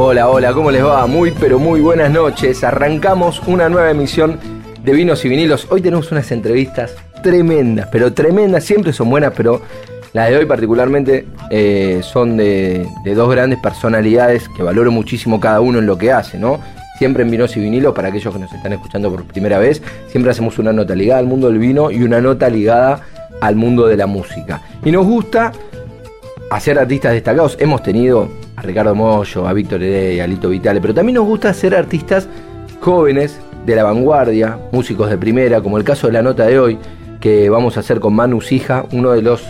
[0.00, 1.04] Hola, hola, ¿cómo les va?
[1.08, 2.62] Muy, pero muy buenas noches.
[2.62, 4.38] Arrancamos una nueva emisión
[4.84, 5.66] de Vinos y Vinilos.
[5.70, 8.62] Hoy tenemos unas entrevistas tremendas, pero tremendas.
[8.62, 9.60] Siempre son buenas, pero
[10.12, 15.80] las de hoy particularmente eh, son de, dos grandes personalidades que valoro muchísimo cada uno
[15.80, 16.60] en lo que hace, ¿no?
[16.96, 20.30] Siempre en Vinos y Vinilos, para aquellos que nos están escuchando por primera vez, siempre
[20.30, 23.00] hacemos una nota ligada al mundo del vino y una nota ligada
[23.40, 24.62] al mundo de la música.
[24.84, 25.50] Y nos gusta
[26.52, 27.56] hacer artistas destacados.
[27.58, 28.28] Hemos tenido
[28.58, 32.28] a Ricardo Mollo, a Víctor Heredia, a Lito Vitale, pero también nos gusta ser artistas
[32.80, 36.78] jóvenes de la vanguardia, músicos de primera, como el caso de la nota de hoy,
[37.20, 39.44] que vamos a hacer con Manu Sija, uno de los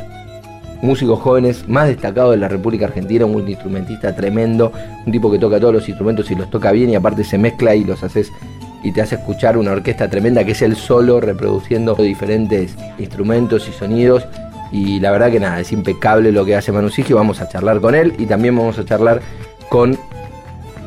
[0.82, 4.72] músicos jóvenes más destacados de la República Argentina, un instrumentista tremendo,
[5.06, 7.74] un tipo que toca todos los instrumentos y los toca bien y aparte se mezcla
[7.74, 8.30] y los haces
[8.84, 13.72] y te hace escuchar una orquesta tremenda que es el solo reproduciendo diferentes instrumentos y
[13.72, 14.26] sonidos
[14.70, 17.80] y la verdad que nada, es impecable lo que hace Manu Sigi, vamos a charlar
[17.80, 19.20] con él y también vamos a charlar
[19.68, 19.98] con,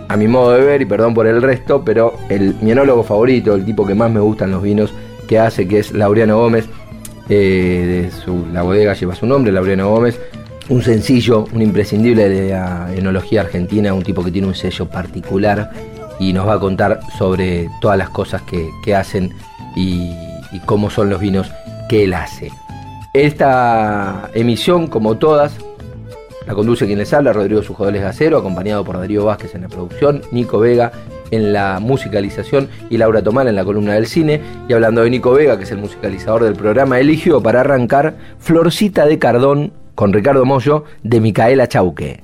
[0.07, 3.55] a mi modo de ver, y perdón por el resto, pero el, mi enólogo favorito,
[3.55, 4.93] el tipo que más me gustan los vinos
[5.27, 6.67] que hace, que es Laureano Gómez,
[7.29, 10.19] eh, de su, la bodega lleva su nombre, Laureano Gómez,
[10.69, 15.71] un sencillo, un imprescindible de la enología argentina, un tipo que tiene un sello particular
[16.19, 19.33] y nos va a contar sobre todas las cosas que, hacen
[19.75, 20.13] y
[20.65, 21.51] cómo son los vinos
[21.89, 22.51] que él hace.
[23.13, 25.57] Esta emisión, como todas,
[26.47, 30.21] la conduce quien les habla, Rodrigo Sujodoles Gacero, acompañado por Darío Vázquez en la producción,
[30.31, 30.93] Nico Vega
[31.29, 34.41] en la musicalización y Laura Tomán en la columna del cine.
[34.69, 39.05] Y hablando de Nico Vega, que es el musicalizador del programa, eligió para arrancar Florcita
[39.05, 42.21] de Cardón con Ricardo Mollo de Micaela Chauque.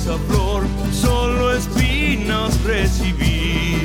[0.00, 0.62] hermosa flor,
[0.92, 3.78] solo espinas recibí.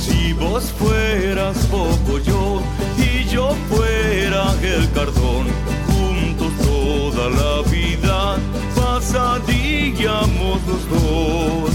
[0.00, 2.62] Si vos fueras poco yo
[2.96, 5.46] y yo fuera el cardón,
[5.86, 8.36] juntos toda la vida
[8.74, 11.70] pasadillamos los dos.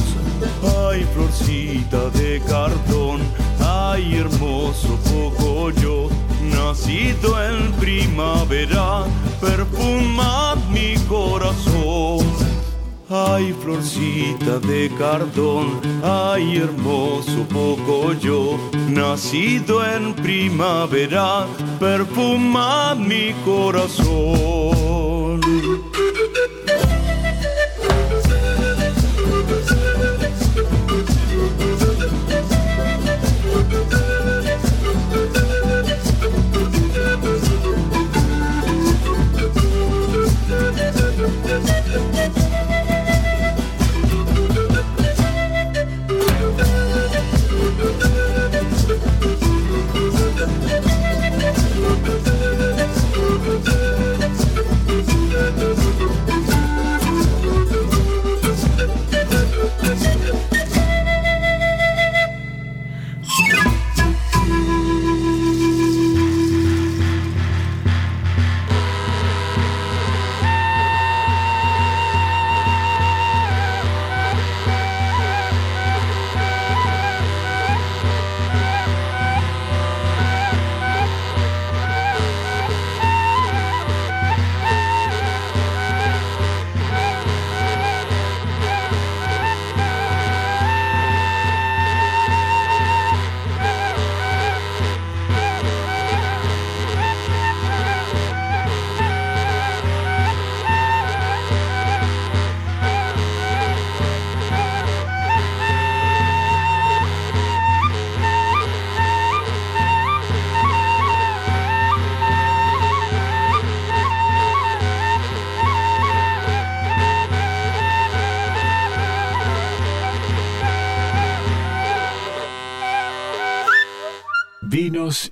[0.90, 3.22] Ay, florcita de cartón,
[3.60, 6.10] ay, hermoso poco yo,
[6.42, 9.06] nacido en primavera,
[9.42, 12.57] perfumad mi corazón.
[13.10, 18.60] Ay, florcita de cardón, ay, hermoso poco yo,
[18.90, 21.48] nacido en primavera,
[21.80, 25.40] perfuma mi corazón.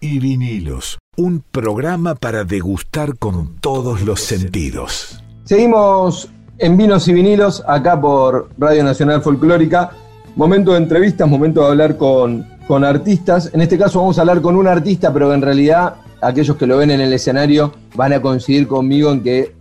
[0.01, 5.23] Y vinilos, un programa para degustar con todos los sentidos.
[5.43, 9.91] Seguimos en Vinos y vinilos, acá por Radio Nacional Folclórica.
[10.35, 13.51] Momento de entrevistas, momento de hablar con, con artistas.
[13.53, 16.77] En este caso vamos a hablar con un artista, pero en realidad aquellos que lo
[16.77, 19.55] ven en el escenario van a coincidir conmigo en que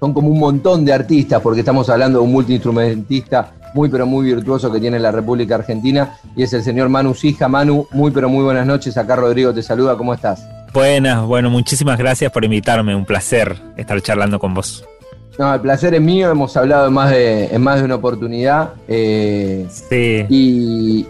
[0.00, 4.24] son como un montón de artistas, porque estamos hablando de un multiinstrumentista muy pero muy
[4.24, 7.46] virtuoso que tiene la República Argentina y es el señor Manu Sija.
[7.46, 8.96] Manu, muy pero muy buenas noches.
[8.96, 10.48] Acá Rodrigo te saluda, ¿cómo estás?
[10.72, 14.84] Buenas, bueno, muchísimas gracias por invitarme, un placer estar charlando con vos.
[15.38, 18.70] No, el placer es mío, hemos hablado en más de, en más de una oportunidad.
[18.88, 20.24] Eh, sí.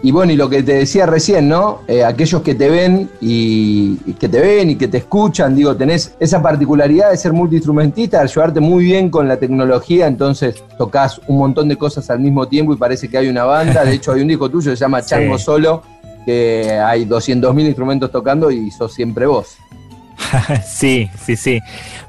[0.01, 1.81] Y, bueno, y lo que te decía recién, ¿no?
[1.87, 6.13] Eh, aquellos que te ven y, que te ven y que te escuchan, digo, tenés
[6.19, 11.37] esa particularidad de ser multiinstrumentista, de ayudarte muy bien con la tecnología, entonces tocas un
[11.37, 13.85] montón de cosas al mismo tiempo y parece que hay una banda.
[13.85, 15.83] De hecho, hay un disco tuyo que se llama Chango Solo,
[16.25, 19.57] que hay 200.000 instrumentos tocando y sos siempre vos.
[20.65, 21.61] sí, sí, sí.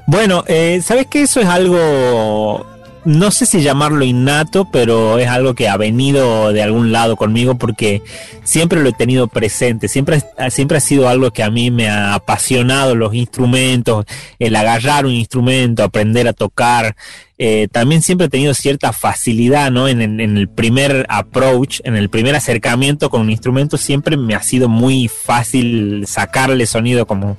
[0.07, 2.65] Bueno, eh, ¿sabes que Eso es algo,
[3.05, 7.55] no sé si llamarlo innato, pero es algo que ha venido de algún lado conmigo
[7.55, 8.01] porque
[8.43, 12.13] siempre lo he tenido presente, siempre, siempre ha sido algo que a mí me ha
[12.13, 14.05] apasionado, los instrumentos,
[14.39, 16.95] el agarrar un instrumento, aprender a tocar.
[17.37, 19.87] Eh, también siempre he tenido cierta facilidad, ¿no?
[19.87, 24.43] En, en, el primer approach, en el primer acercamiento con un instrumento, siempre me ha
[24.43, 27.37] sido muy fácil sacarle sonido como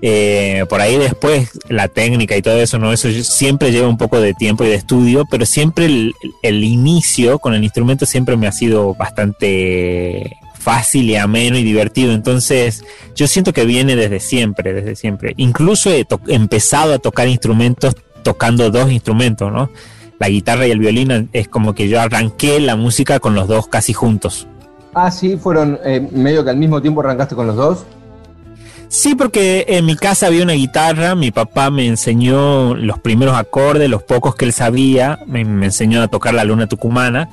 [0.00, 2.92] eh, por ahí después la técnica y todo eso, ¿no?
[2.92, 7.54] Eso siempre lleva un poco de tiempo y de estudio, pero siempre el, inicio con
[7.54, 12.12] el instrumento siempre me ha sido bastante fácil y ameno y divertido.
[12.12, 12.84] Entonces,
[13.16, 15.34] yo siento que viene desde siempre, desde siempre.
[15.36, 19.70] Incluso he empezado a tocar instrumentos tocando dos instrumentos, ¿no?
[20.20, 23.68] La guitarra y el violín es como que yo arranqué la música con los dos
[23.68, 24.46] casi juntos.
[24.94, 27.84] Ah, sí, fueron eh, medio que al mismo tiempo arrancaste con los dos.
[28.88, 33.90] Sí, porque en mi casa había una guitarra, mi papá me enseñó los primeros acordes,
[33.90, 37.28] los pocos que él sabía, me, enseñó a tocar la luna tucumana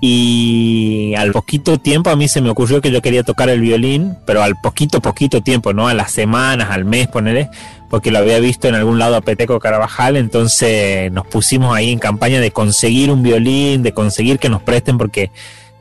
[0.00, 4.16] y al poquito tiempo a mí se me ocurrió que yo quería tocar el violín,
[4.24, 5.88] pero al poquito, poquito tiempo, ¿no?
[5.88, 7.50] A las semanas, al mes, ponerle,
[7.90, 11.98] porque lo había visto en algún lado a Peteco Carabajal, entonces nos pusimos ahí en
[11.98, 15.30] campaña de conseguir un violín, de conseguir que nos presten, porque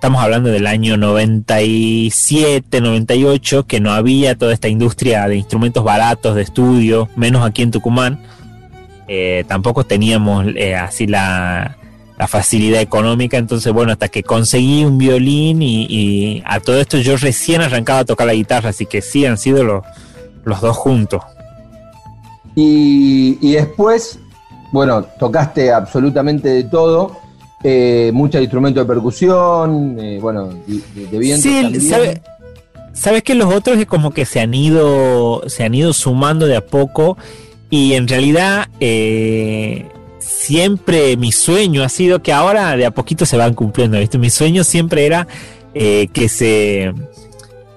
[0.04, 6.36] estamos hablando del año 97, 98, que no había toda esta industria de instrumentos baratos
[6.36, 8.20] de estudio, menos aquí en Tucumán.
[9.08, 11.78] Eh, tampoco teníamos eh, así la,
[12.28, 17.62] facilidad económica, entonces bueno, hasta que conseguí un violín y, a todo esto yo recién
[17.62, 21.24] arrancaba a tocar la guitarra, así que sí, han sido los, dos juntos.
[22.56, 24.20] Y después,
[24.74, 27.23] bueno, tocaste absolutamente de todo
[27.64, 31.80] eh, muchos instrumentos de percusión, eh, bueno, de, viento sí,
[32.94, 36.58] sabes que los otros es como que se han ido, se han ido sumando de
[36.58, 37.18] a poco
[37.70, 39.86] y en realidad eh,
[40.20, 44.18] siempre mi sueño ha sido que ahora de a poquito se van cumpliendo, ¿viste?
[44.18, 45.28] Mi sueño siempre era
[45.74, 46.94] que se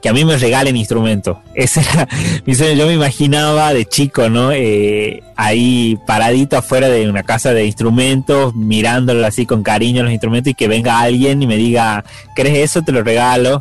[0.06, 1.38] que a mí me regalen instrumentos.
[1.56, 2.06] Ese era
[2.44, 2.74] mi sueño.
[2.74, 4.52] Yo me imaginaba de chico, ¿no?
[4.52, 10.52] Eh, ahí paradito afuera de una casa de instrumentos, mirándolo así con cariño los instrumentos
[10.52, 12.04] y que venga alguien y me diga,
[12.36, 12.82] ¿crees eso?
[12.82, 13.60] Te lo regalo.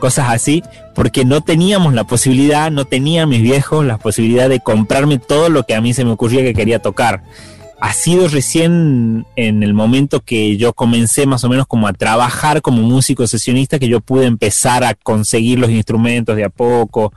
[0.00, 5.20] Cosas así, porque no teníamos la posibilidad, no tenían mis viejos la posibilidad de comprarme
[5.20, 7.22] todo lo que a mí se me ocurría que quería tocar
[7.78, 12.62] ha sido recién en el momento que yo comencé más o menos como a trabajar
[12.62, 17.12] como músico sesionista que yo pude empezar a conseguir los instrumentos de a poco,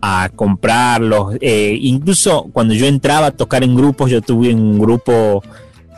[0.00, 1.36] a comprarlos.
[1.40, 5.42] Eh, incluso cuando yo entraba a tocar en grupos, yo tuve un grupo,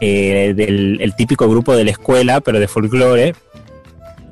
[0.00, 3.34] eh, del el típico grupo de la escuela, pero de folclore.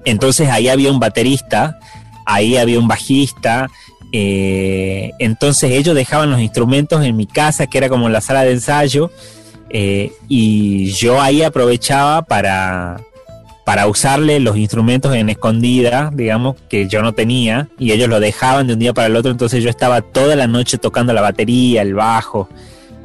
[0.05, 1.79] Entonces ahí había un baterista,
[2.26, 3.71] ahí había un bajista,
[4.12, 8.52] eh, entonces ellos dejaban los instrumentos en mi casa, que era como la sala de
[8.52, 9.11] ensayo,
[9.71, 13.00] eh, y yo ahí aprovechaba para,
[13.64, 18.66] para usarle los instrumentos en escondida, digamos, que yo no tenía, y ellos lo dejaban
[18.66, 21.83] de un día para el otro, entonces yo estaba toda la noche tocando la batería,
[21.83, 22.49] el bajo.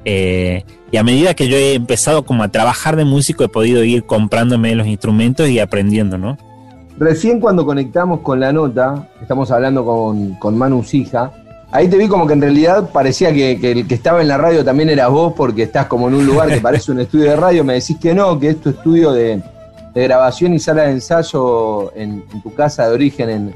[0.04, 3.84] Eh, y a medida que yo he empezado como a trabajar de músico, he podido
[3.84, 6.38] ir comprándome los instrumentos y aprendiendo, ¿no?
[6.98, 11.32] Recién cuando conectamos con la nota, estamos hablando con, con Manu Sija,
[11.72, 14.64] Ahí te vi como que en realidad parecía que, el que estaba en la radio
[14.64, 17.64] también eras vos porque estás como en un lugar que parece un estudio de radio.
[17.64, 19.42] Me decís que no, que es tu estudio de,
[19.94, 23.54] grabación y sala de ensayo en, tu casa de origen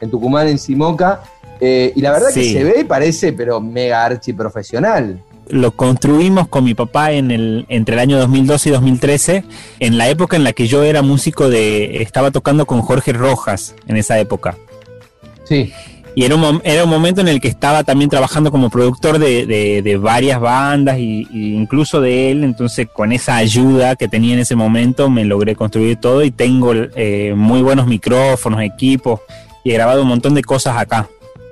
[0.00, 1.22] en, Tucumán, en Simoca.
[1.58, 5.18] Eh, y la verdad que se ve y parece, pero mega archi profesional.
[5.48, 9.44] Lo construimos con mi papá en el, entre el año 2012 y 2013,
[9.80, 12.02] en la época en la que yo era músico de.
[12.02, 14.56] estaba tocando con Jorge Rojas en esa época.
[15.44, 15.72] Sí.
[16.16, 19.98] Y era un, era un momento en el que estaba también trabajando como productor de,
[20.00, 25.10] varias bandas y, incluso de él, entonces con esa ayuda que tenía en ese momento
[25.10, 29.20] me logré construir todo y tengo eh, muy buenos micrófonos, equipos
[29.62, 31.06] y he grabado un montón de cosas acá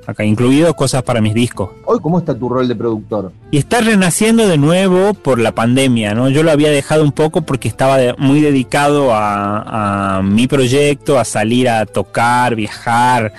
[0.06, 1.70] acá incluido cosas para mis discos.
[1.84, 3.32] Hoy, ¿cómo está tu rol de productor?
[3.50, 6.28] Y está renaciendo de nuevo por la pandemia, ¿no?
[6.28, 11.68] Yo lo había dejado un poco porque estaba muy dedicado a, mi proyecto, a salir
[11.68, 13.32] a tocar, viajar.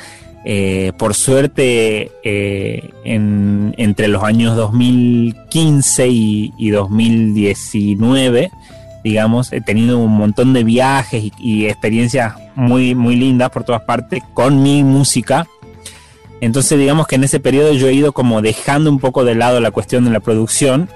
[0.46, 8.52] Eh, por suerte, eh, entre los años 2015 y, 2019,
[9.04, 14.22] digamos, he tenido un montón de viajes y, experiencias muy, muy lindas por todas partes
[14.34, 15.48] con mi música
[16.42, 19.60] entonces digamos que en ese periodo yo he ido como dejando un poco de lado
[19.60, 20.90] la cuestión de la producción.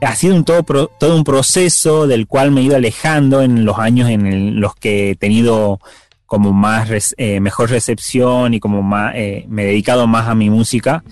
[0.00, 4.08] Ha sido un todo un proceso del cual me he ido alejando en los años
[4.08, 5.80] en los que he tenido
[6.30, 10.48] como más eh, mejor recepción y como más eh, me he dedicado más a mi
[10.48, 11.02] música.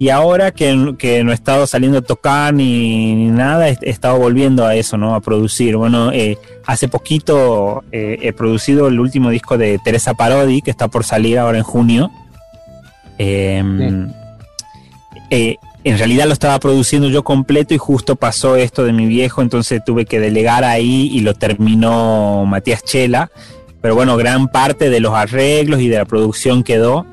[0.00, 4.66] Y ahora que, que, no he estado saliendo a tocar ni, nada, he, estado volviendo
[4.66, 5.14] a eso, ¿no?
[5.14, 5.76] A producir.
[5.76, 11.04] Bueno, eh, hace poquito he producido el último disco de Teresa Parodi, que está por
[11.04, 12.10] salir ahora en junio.
[13.16, 14.10] Em,
[15.30, 19.84] en realidad lo estaba produciendo yo completo y justo pasó esto de mi viejo, entonces
[19.86, 23.30] tuve que delegar ahí y lo terminó Matías Chela.
[23.80, 27.06] Pero bueno, gran parte de los arreglos y de la producción quedó.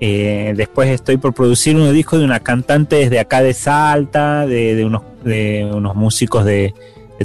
[0.00, 4.84] Eh, después estoy por producir un disco de una cantante desde acá de Salta, de,
[4.84, 6.74] unos, de unos músicos de,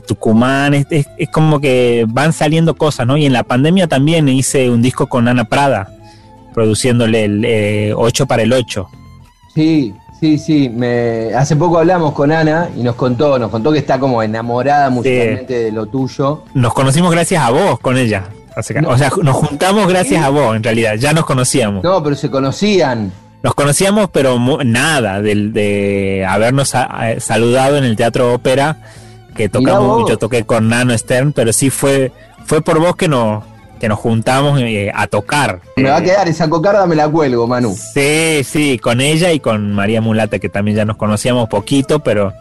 [0.07, 0.73] Tucumán.
[0.73, 3.17] Es, es, como que van saliendo cosas, ¿no?
[3.17, 5.91] Y en la pandemia también hice un disco con Ana Prada
[6.53, 8.87] produciéndole el 8 eh, para el 8.
[9.53, 10.69] Sí, sí, sí.
[10.69, 14.89] Me, hace poco hablamos con Ana y nos contó, nos contó que está como enamorada
[14.89, 16.43] musicalmente de lo tuyo.
[16.53, 18.29] Nos conocimos gracias a vos con ella.
[18.55, 20.95] O sea, nos juntamos gracias a vos, en realidad.
[20.95, 21.83] Ya nos conocíamos.
[21.83, 23.11] No, pero se conocían.
[23.43, 26.73] Nos conocíamos, pero nada, de, de habernos
[27.19, 28.77] saludado en el Teatro Ópera,
[29.35, 32.11] que tocamos, yo toqué con Nano Stern, pero sí fue,
[32.45, 33.43] fue por vos que nos,
[33.79, 35.61] que nos juntamos eh, a tocar.
[35.75, 37.75] Me va a quedar esa cocarda, me la cuelgo, Manu.
[37.75, 42.33] Sí, sí, con ella y con María Mulata, que también ya nos conocíamos poquito, pero...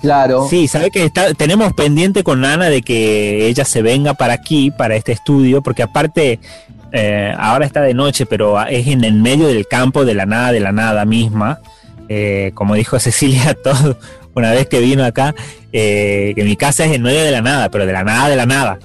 [0.00, 0.46] Claro.
[0.48, 4.96] Sí, sabe que tenemos pendiente con Ana de que ella se venga para aquí, para
[4.96, 6.38] este estudio, porque aparte
[6.92, 10.52] eh, ahora está de noche, pero es en el medio del campo, de la nada,
[10.52, 11.60] de la nada misma.
[12.08, 13.98] Eh, como dijo Cecilia, todo,
[14.34, 15.34] una vez que vino acá,
[15.72, 18.46] que mi casa es en medio de la nada, pero de la nada, de la
[18.46, 18.78] nada.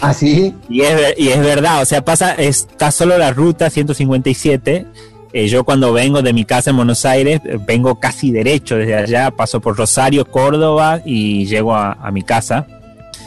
[0.00, 0.54] ¿Ah, sí?
[0.68, 4.86] Y es, y es verdad, o sea, pasa, está solo la ruta 157.
[5.36, 8.94] Eh, yo cuando vengo de mi casa en Buenos Aires, eh, vengo casi derecho desde
[8.94, 12.68] allá, paso por Rosario, Córdoba y llego a, mi casa.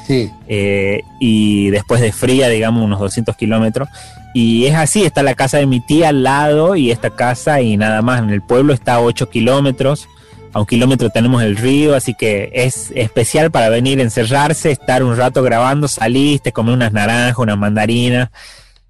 [0.07, 0.31] Sí.
[0.47, 3.89] Eh, y después de fría, digamos, unos 200 kilómetros.
[4.33, 7.75] Y es así, está la casa de mi tía al lado y esta casa y
[7.75, 8.21] nada más.
[8.21, 10.07] En el pueblo está a 8 kilómetros
[10.53, 15.15] a un kilómetro tenemos el río, así que es especial para venir, encerrarse, estar un
[15.17, 18.29] rato grabando, saliste, comer unas naranjas, unas mandarinas,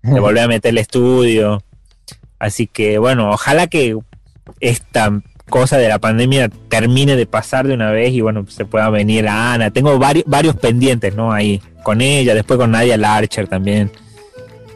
[0.02, 1.64] te volver a meter el estudio.
[2.40, 3.98] Así que bueno, ojalá que
[4.60, 8.90] esta cosa de la pandemia termine de pasar de una vez y bueno, se pueda
[8.90, 9.72] venir a Ana.
[9.72, 11.32] Tengo varios, varios pendientes, ¿no?
[11.32, 13.92] Ahí, con ella, después con Nadia Larcher también.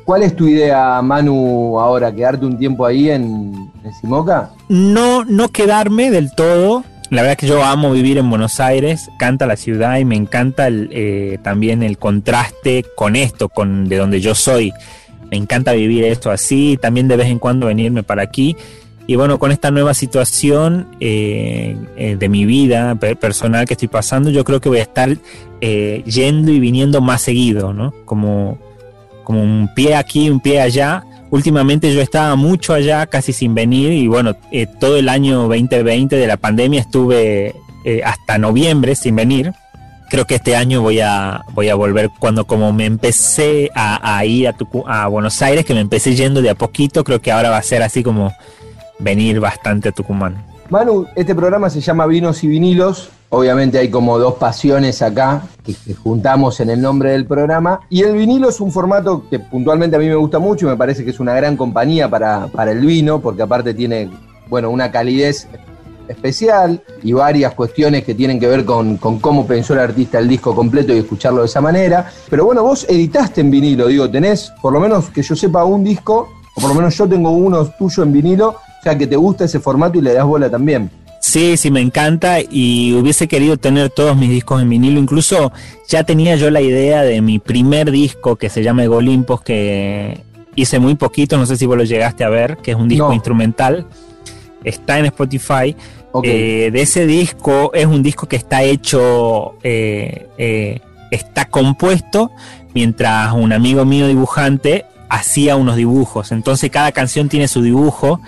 [0.06, 2.14] ¿Cuál es tu idea, Manu, ahora?
[2.14, 4.50] ¿Quedarte un tiempo ahí en, Simoca?
[4.68, 6.84] No, no quedarme del todo.
[7.10, 10.68] La verdad que yo amo vivir en Buenos Aires, canta la ciudad y me encanta
[10.70, 14.74] eh, también el contraste con esto, con de donde yo soy.
[15.32, 18.56] Me encanta vivir esto así, también de vez en cuando venirme para aquí.
[19.08, 24.30] Y bueno, con esta nueva situación eh, eh, de mi vida personal que estoy pasando,
[24.30, 25.18] yo creo que voy a estar
[25.60, 27.94] yendo y viniendo más seguido, ¿no?
[28.06, 28.60] Como
[29.24, 31.04] como un pie aquí, un pie allá.
[31.30, 36.16] Últimamente yo estaba mucho allá, casi sin venir, y bueno, eh, todo el año 2020
[36.18, 39.54] de la pandemia estuve eh, hasta noviembre sin venir.
[40.12, 44.54] Creo que este año voy a, voy a volver cuando como me empecé a, ir
[44.86, 47.64] a, Buenos Aires, que me empecé yendo de a poquito, creo que ahora va a
[47.64, 48.34] ser así como
[49.00, 50.44] venir bastante a Tucumán.
[50.70, 53.10] Manu, este programa se llama Vinos y Vinilos.
[53.30, 57.80] Obviamente hay como dos pasiones acá que, juntamos en el nombre del programa.
[57.90, 60.76] Y el vinilo es un formato que puntualmente a mí me gusta mucho y me
[60.76, 64.10] parece que es una gran compañía para, para el vino, porque aparte tiene,
[64.50, 65.48] bueno, una calidez
[66.12, 70.28] especial y varias cuestiones que tienen que ver con, con, cómo pensó el artista el
[70.28, 72.12] disco completo y escucharlo de esa manera.
[72.30, 75.84] Pero bueno, vos editaste en vinilo, digo, tenés, por lo menos que yo sepa, un
[75.84, 79.16] disco, o por lo menos yo tengo uno tuyo en vinilo, o sea, que te
[79.16, 80.90] gusta ese formato y le das bola también.
[81.22, 85.00] Sí, sí, me encanta y hubiese querido tener todos mis discos en vinilo.
[85.00, 85.52] Incluso
[85.88, 90.24] ya tenía yo la idea de mi primer disco que se llama Egolimpos, que
[90.56, 93.14] hice muy poquito, no sé si vos lo llegaste a ver, que es un disco
[93.14, 93.86] instrumental.
[94.64, 95.76] Está en Spotify.
[96.24, 102.32] Eh, de ese disco es un disco que está hecho, eh, eh, está compuesto
[102.74, 106.32] mientras un amigo mío dibujante hacía unos dibujos.
[106.32, 108.22] Entonces cada canción tiene su dibujo.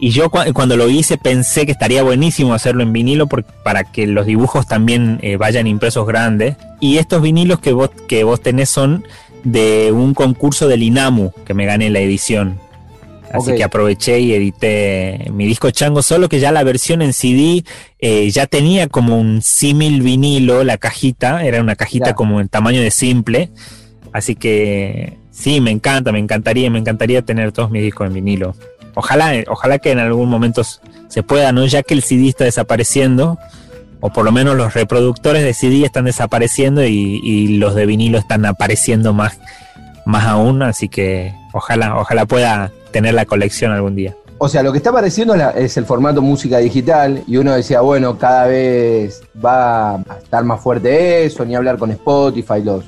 [0.00, 4.26] Y yo cuando lo hice pensé que estaría buenísimo hacerlo en vinilo para que los
[4.26, 6.56] dibujos también vayan impresos grandes.
[6.80, 9.04] Y estos vinilos que vos, que vos tenés son
[9.44, 12.58] de un concurso del INAMU que me gané la edición.
[13.34, 17.64] Así que aproveché y edité mi disco Chango, solo que ya la versión en CD
[17.98, 22.80] eh, ya tenía como un símil vinilo, la cajita, era una cajita como en tamaño
[22.80, 23.50] de simple.
[24.12, 28.54] Así que sí, me encanta, me encantaría, me encantaría tener todos mis discos en vinilo.
[28.94, 31.66] Ojalá, ojalá que en algún momento se pueda, ¿no?
[31.66, 33.36] Ya que el CD está desapareciendo,
[33.98, 38.18] o por lo menos los reproductores de CD están desapareciendo y, y los de vinilo
[38.18, 39.40] están apareciendo más,
[40.06, 44.14] más aún, así que ojalá, ojalá pueda tener la colección algún día.
[44.38, 48.16] O sea, lo que está apareciendo es el formato música digital y uno decía, bueno,
[48.16, 52.84] cada vez va a estar más fuerte eso, ni hablar con Spotify, los,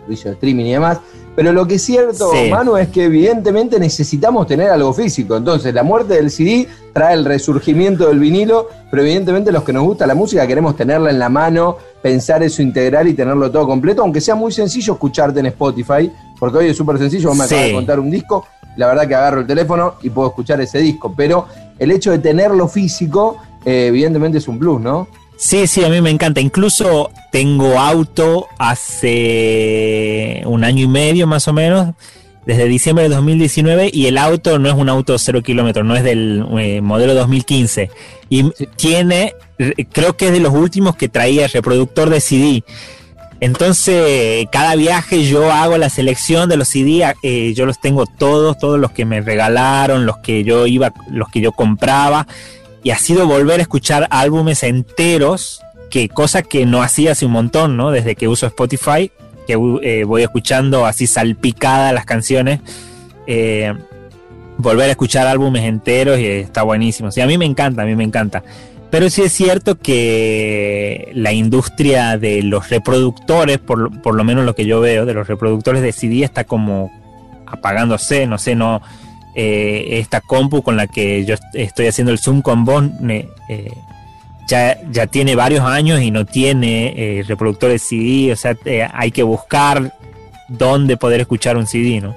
[0.00, 0.98] servicios de streaming y demás.
[1.34, 5.36] Pero lo que es cierto, Manu, es que evidentemente necesitamos tener algo físico.
[5.36, 9.84] Entonces, la muerte del CD trae el resurgimiento del vinilo, pero evidentemente los que nos
[9.84, 14.02] gusta la música queremos tenerla en la mano, pensar eso integral y tenerlo todo completo,
[14.02, 17.64] aunque sea muy sencillo escucharte en Spotify, porque hoy es súper sencillo, vos me acabas
[17.66, 21.14] de contar un disco, la verdad que agarro el teléfono y puedo escuchar ese disco,
[21.16, 21.46] pero
[21.78, 25.08] el hecho de tenerlo físico, eh, evidentemente es un plus, ¿no?
[25.36, 26.40] Sí, sí, a mí me encanta.
[26.40, 31.94] Incluso tengo auto hace un año y medio más o menos,
[32.46, 36.04] desde diciembre de 2019, y el auto no es un auto cero kilómetros, no es
[36.04, 37.90] del eh, modelo 2015.
[38.30, 39.34] Y tiene,
[39.92, 42.64] creo que es de los últimos que traía el reproductor de CD.
[43.40, 48.58] Entonces, cada viaje yo hago la selección de los CD, eh, yo los tengo todos,
[48.58, 52.26] todos los que me regalaron, los que yo iba, los que yo compraba,
[52.82, 57.32] y ha sido volver a escuchar álbumes enteros, que cosa que no hacía hace un
[57.32, 57.90] montón, ¿no?
[57.90, 59.10] Desde que uso Spotify,
[59.46, 62.60] que eh, voy escuchando así salpicadas las canciones,
[63.26, 63.74] eh,
[64.58, 67.10] volver a escuchar álbumes enteros y está buenísimo.
[67.10, 68.42] Sí, a mí me encanta, a mí me encanta.
[68.90, 74.54] Pero sí es cierto que la industria de los reproductores, por, por, lo menos lo
[74.54, 76.90] que yo veo, de los reproductores de CD está como
[77.46, 78.80] apagándose, no sé, no
[79.34, 83.70] eh, esta compu con la que yo estoy haciendo el Zoom con vos eh,
[84.48, 88.56] ya, ya tiene varios años y no tiene eh, reproductores CD, o sea,
[88.94, 89.92] hay que buscar
[90.48, 92.14] dónde poder escuchar un CD, ¿no?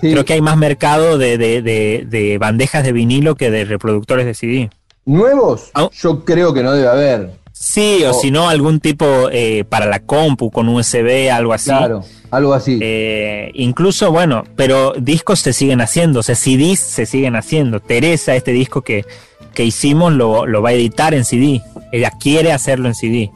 [0.00, 4.34] Creo que hay más mercado de, de, de bandejas de vinilo que de reproductores de
[4.34, 4.70] CD.
[5.08, 5.88] Nuevos, ah.
[6.02, 7.30] yo creo que no debe haber.
[7.50, 11.70] Sí, o, si no, algún tipo eh, para la compu con USB, algo así.
[11.70, 12.78] Claro, algo así.
[12.82, 17.80] Eh, incluso, bueno, pero discos se siguen haciendo, o sea, CDs se siguen haciendo.
[17.80, 19.06] Teresa, este disco que,
[19.54, 21.62] que hicimos, lo, lo va a editar en CD.
[21.90, 23.30] Ella quiere hacerlo en CD.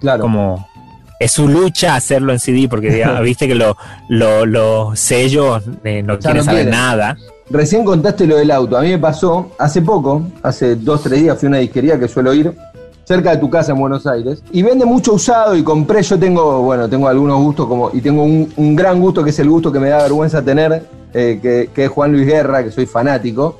[0.00, 0.22] Claro.
[0.22, 0.64] Como
[1.18, 3.76] es su lucha hacerlo en CD, porque viste que los
[4.08, 7.16] lo, sellos eh, no quieren saber nada.
[7.48, 8.76] Recién contaste lo del auto.
[8.76, 12.08] A mí me pasó hace poco, hace dos, tres días, fui a una disquería que
[12.08, 12.52] suelo ir
[13.04, 16.02] cerca de tu casa en Buenos Aires y vende mucho usado y compré.
[16.02, 19.48] Yo tengo, bueno, tengo algunos gustos como y tengo un, gran gusto que es el
[19.48, 20.82] gusto que me da vergüenza tener,
[21.14, 21.38] eh,
[21.72, 23.58] que, es Juan Luis Guerra, que soy fanático.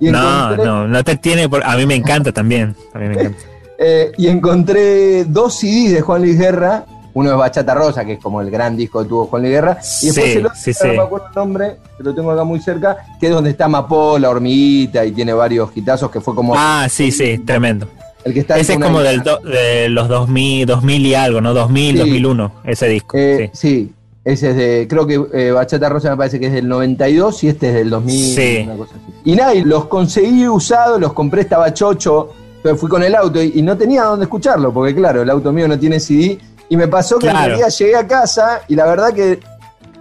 [0.00, 1.48] no, no, no te tiene.
[1.64, 2.76] a mí me encanta también.
[2.92, 3.38] A mí me encanta.
[3.76, 8.18] Eh, y encontré dos CDs de Juan Luis Guerra uno es Bachata Rosa, que es
[8.18, 9.78] como el gran disco que tuvo Juan Luis Guerra.
[10.02, 12.96] Y después el otro, no me acuerdo el nombre, que lo tengo acá muy cerca,
[13.20, 16.54] que es donde está Mapó, la hormiguita, y tiene varios gitazos que fue como.
[16.56, 17.88] Ah, sí, sí, tremendo.
[18.24, 21.54] El que está ese es como del de los 2000, 2000 y algo, ¿no?
[21.54, 23.16] 2000, 2001, ese disco.
[23.18, 23.92] Eh, sí.
[24.24, 27.48] ese es de, creo que eh, Bachata Rosa me parece que es del 92 y
[27.48, 28.62] este es del 2000, sí.
[28.64, 29.30] una cosa así.
[29.30, 32.30] Y nada, los conseguí usados, los compré, estaba chocho,
[32.62, 35.52] pero fui con el auto y, y, no tenía dónde escucharlo, porque claro, el auto
[35.52, 37.56] mío no tiene CD y me pasó que claro.
[37.56, 39.40] día llegué a casa y la verdad que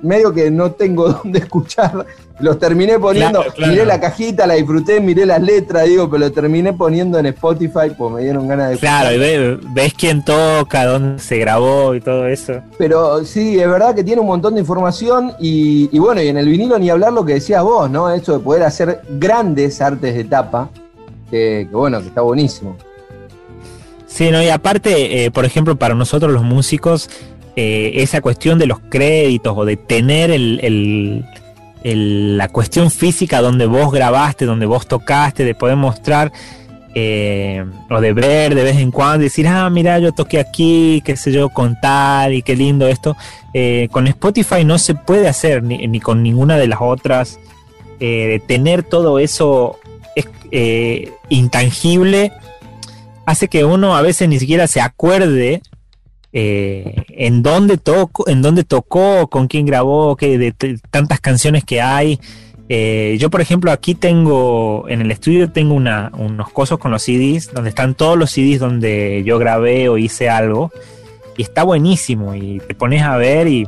[0.03, 2.05] medio que no tengo dónde escuchar.
[2.39, 6.73] Los terminé poniendo, miré la cajita, la disfruté, miré las letras, digo, pero lo terminé
[6.73, 11.37] poniendo en Spotify, pues me dieron ganas de Claro, y ves, quién toca, dónde se
[11.37, 12.61] grabó y todo eso.
[12.77, 16.47] Pero sí, es verdad que tiene un montón de información y, bueno, y en el
[16.47, 18.09] vinilo ni hablar lo que decías vos, ¿no?
[18.09, 20.69] Eso de poder hacer grandes artes de tapa,
[21.29, 22.75] que bueno, que está buenísimo.
[24.13, 27.09] Sí, no, y aparte, eh, por ejemplo, para nosotros los músicos,
[27.55, 31.25] eh, esa cuestión de los créditos o de tener el,
[31.83, 36.31] la cuestión física donde vos grabaste, donde vos tocaste, de poder mostrar,
[36.93, 41.17] eh, o de ver de vez en cuando, decir, ah, mira, yo toqué aquí, qué
[41.17, 43.17] sé yo, contar y qué lindo esto.
[43.89, 47.39] Con Spotify no se puede hacer, ni, con ninguna de las otras,
[47.99, 49.79] de tener todo eso
[51.29, 52.31] intangible,
[53.25, 55.61] hace que uno a veces ni siquiera se acuerde
[56.35, 62.19] en dónde tocó, en dónde tocó, con quién grabó, que de tantas canciones que hay.
[62.69, 67.53] Eh, yo, por ejemplo, aquí tengo, en el estudio tengo unos cosos con los CDs,
[67.53, 70.71] donde están todos los CDs donde yo grabé o hice algo.
[71.37, 72.35] Y está buenísimo.
[72.35, 73.67] Y te pones a ver y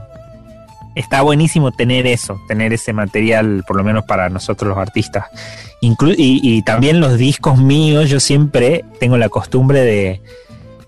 [0.96, 5.26] está buenísimo tener eso, tener ese material, por lo menos para nosotros los artistas.
[5.82, 10.22] y, también los discos míos, yo siempre tengo la costumbre de,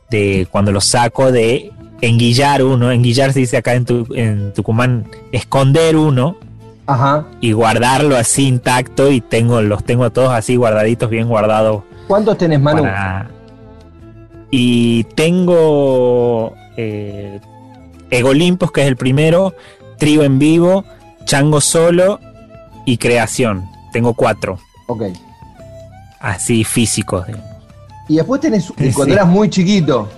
[0.09, 2.91] de cuando los saco, de enguillar uno.
[2.91, 6.37] Enguillar se dice acá en, en Tucumán, esconder uno
[6.87, 7.25] Ajá.
[7.41, 11.83] y guardarlo así intacto y tengo los tengo todos así guardaditos, bien guardados.
[12.07, 12.85] ¿Cuántos tenés, Manu?
[14.49, 17.41] Y tengo eh,
[18.09, 19.53] Egolimpos, que es el primero,
[19.97, 20.85] Trío en vivo,
[21.25, 22.19] Chango solo
[22.85, 23.65] y Creación.
[23.91, 24.59] Tengo cuatro.
[24.87, 25.03] Ok.
[26.19, 27.25] Así físicos.
[28.07, 30.09] Y después tenés, cuando eras muy chiquito,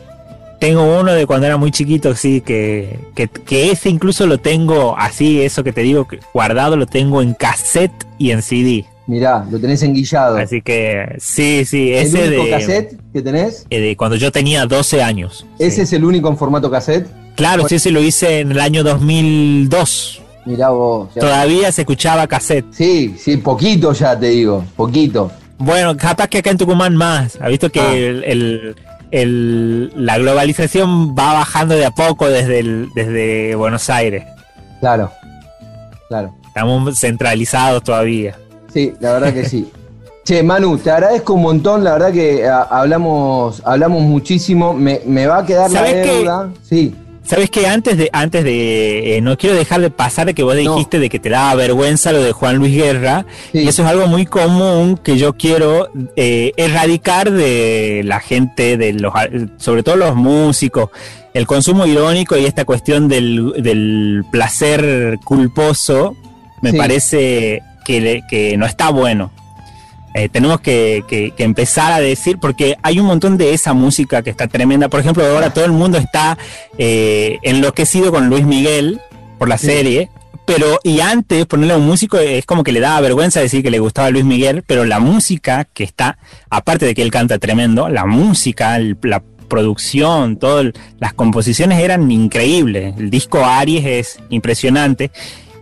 [0.59, 5.41] tengo uno de cuando era muy chiquito, sí, que, que, ese incluso lo tengo así,
[5.41, 8.85] eso que te digo, guardado lo tengo en cassette y en CD.
[9.07, 10.37] Mirá, lo tenés enguillado.
[10.37, 13.65] Así que sí, sí, ese ¿El único cassette que tenés?
[13.71, 15.47] Eh, de cuando yo tenía 12 años.
[15.57, 17.07] ¿Ese es el único en formato cassette?
[17.35, 20.21] Claro, sí, ese lo hice en el año 2002.
[20.45, 21.09] Mirá vos.
[21.13, 22.65] Todavía se escuchaba cassette.
[22.71, 25.31] Sí, sí, poquito ya te digo, poquito.
[25.57, 27.37] Bueno, capaz que acá en Tucumán más.
[27.41, 28.29] Ha visto que ah.
[28.31, 28.75] el
[29.11, 34.23] la globalización va bajando de a poco desde, desde Buenos Aires.
[34.79, 35.11] Claro,
[36.07, 36.35] claro.
[36.47, 38.37] Estamos centralizados todavía.
[38.71, 39.71] Sí, la verdad que sí.
[40.23, 44.73] Che, Manu, te agradezco un montón, la verdad que ah, hablamos, hablamos muchísimo.
[44.75, 46.49] Me, va a quedar la deuda.
[46.61, 46.93] Sí.
[47.29, 50.55] Sabes que antes de, antes de, eh, no quiero dejar de pasar de que vos
[50.55, 54.07] dijiste de que te daba vergüenza lo de Juan Luis Guerra, y eso es algo
[54.07, 59.13] muy común que yo quiero eh, erradicar de la gente, de los,
[59.57, 60.89] sobre todo los músicos,
[61.35, 66.15] el consumo irónico y esta cuestión del, placer culposo,
[66.63, 69.29] me parece que, que no está bueno.
[70.13, 74.47] Eh, tenemos que, empezar a decir, porque hay un montón de esa música que está
[74.47, 74.89] tremenda.
[74.89, 76.37] Por ejemplo, ahora todo el mundo está
[76.77, 78.99] eh, enloquecido con Luis Miguel
[79.37, 80.09] por la serie.
[80.45, 83.69] Pero, y antes ponerle a un músico es como que le daba vergüenza decir que
[83.69, 86.17] le gustaba Luis Miguel, pero la música que está,
[86.49, 92.95] aparte de que él canta tremendo, la música, la producción, todas las composiciones eran increíbles.
[92.97, 95.11] El disco Aries es impresionante.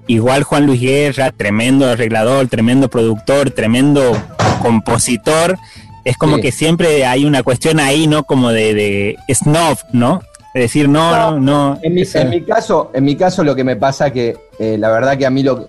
[0.07, 4.13] Igual Juan Luis Guerra, tremendo arreglador, tremendo productor, tremendo
[4.61, 5.57] compositor.
[6.05, 8.23] Es como que siempre hay una cuestión ahí, ¿no?
[8.23, 10.21] Como de, de snob, ¿no?
[10.53, 11.79] Es decir, no, no, no.
[11.83, 15.25] En, mi, caso, en mi caso lo que me pasa que eh, la verdad que
[15.25, 15.67] a mí lo,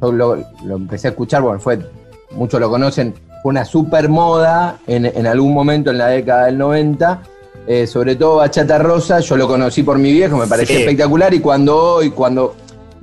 [0.00, 1.78] lo, empecé a escuchar, bueno, fue,
[2.30, 7.22] muchos lo conocen, fue una super moda en, algún momento en la década del 90.
[7.66, 11.40] Eh, sobre todo Bachata Rosa, yo lo conocí por mi viejo, me pareció espectacular y
[11.40, 12.54] cuando hoy, cuando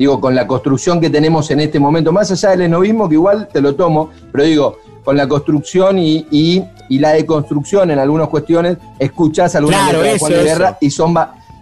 [0.02, 3.48] digo, con la construcción que tenemos en este momento, más allá del enovismo, que igual
[3.54, 8.78] te lo tomo, pero digo, con la construcción y, y, la deconstrucción en algunas cuestiones,
[8.98, 11.16] escuchás algunas claro, de Juan de Guerra y son,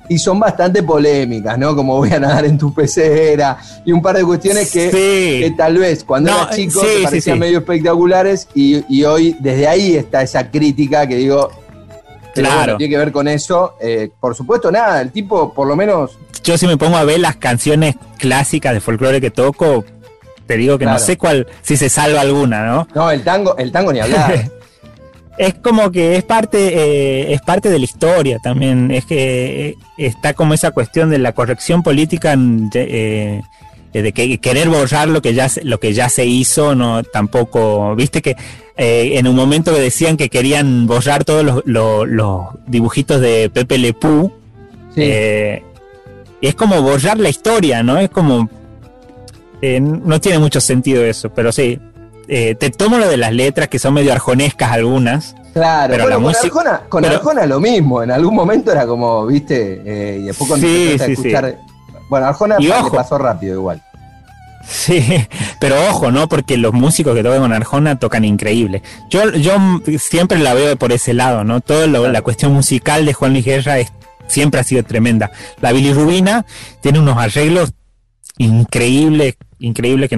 [0.07, 1.75] y son bastante polémicas, ¿no?
[1.75, 6.05] Como voy a nadar en tu pecera y un par de cuestiones que, tal vez
[6.05, 11.17] cuando era chico te parecían medio espectaculares y, hoy desde ahí está esa crítica que
[11.17, 11.49] digo,
[12.33, 12.77] Claro.
[12.77, 13.75] tiene que ver con eso.
[13.81, 16.17] Eh, por supuesto, nada, el tipo, por lo menos.
[16.43, 19.83] Yo, si me pongo a ver las canciones clásicas de folclore que toco,
[20.45, 22.87] te digo que no sé cuál, si se salva alguna, ¿no?
[22.95, 24.49] No, el tango, el tango ni hablar.
[25.39, 28.91] es como que es parte, eh, es parte de la historia también.
[28.91, 32.35] Es que eh, está como esa cuestión de la corrección política.
[32.73, 33.41] Eh,
[33.91, 38.21] de que querer borrar lo que ya lo que ya se hizo no tampoco viste
[38.21, 38.37] que
[38.79, 43.93] eh, en un momento que decían que querían borrar todos los, dibujitos de Pepe Le
[43.93, 44.31] Pew
[44.95, 45.63] eh,
[46.41, 48.49] es como borrar la historia no es como
[49.61, 51.79] no tiene mucho sentido eso pero sí
[52.27, 56.81] te tomo lo de las letras que son medio arjonescas algunas Claro, pero con, Arjona,
[56.87, 59.81] con Arjona lo mismo, en algún momento era como, viste,
[60.21, 61.57] y después cuando sí, sí, escuchar
[62.09, 62.57] bueno, Arjona
[62.91, 63.81] pasó rápido igual.
[64.69, 65.03] Sí,
[65.59, 66.29] pero ojo, ¿no?
[66.29, 68.83] Porque los músicos que tocan con Arjona tocan increíble.
[69.09, 69.57] Yo, yo
[69.97, 71.61] siempre la veo por ese lado, ¿no?
[71.61, 73.77] Toda la cuestión musical de Juan Luis Guerra
[74.27, 75.31] siempre ha sido tremenda.
[75.59, 76.45] La bilirrubina
[76.81, 77.73] tiene unos arreglos
[78.37, 80.09] increíbles, increíbles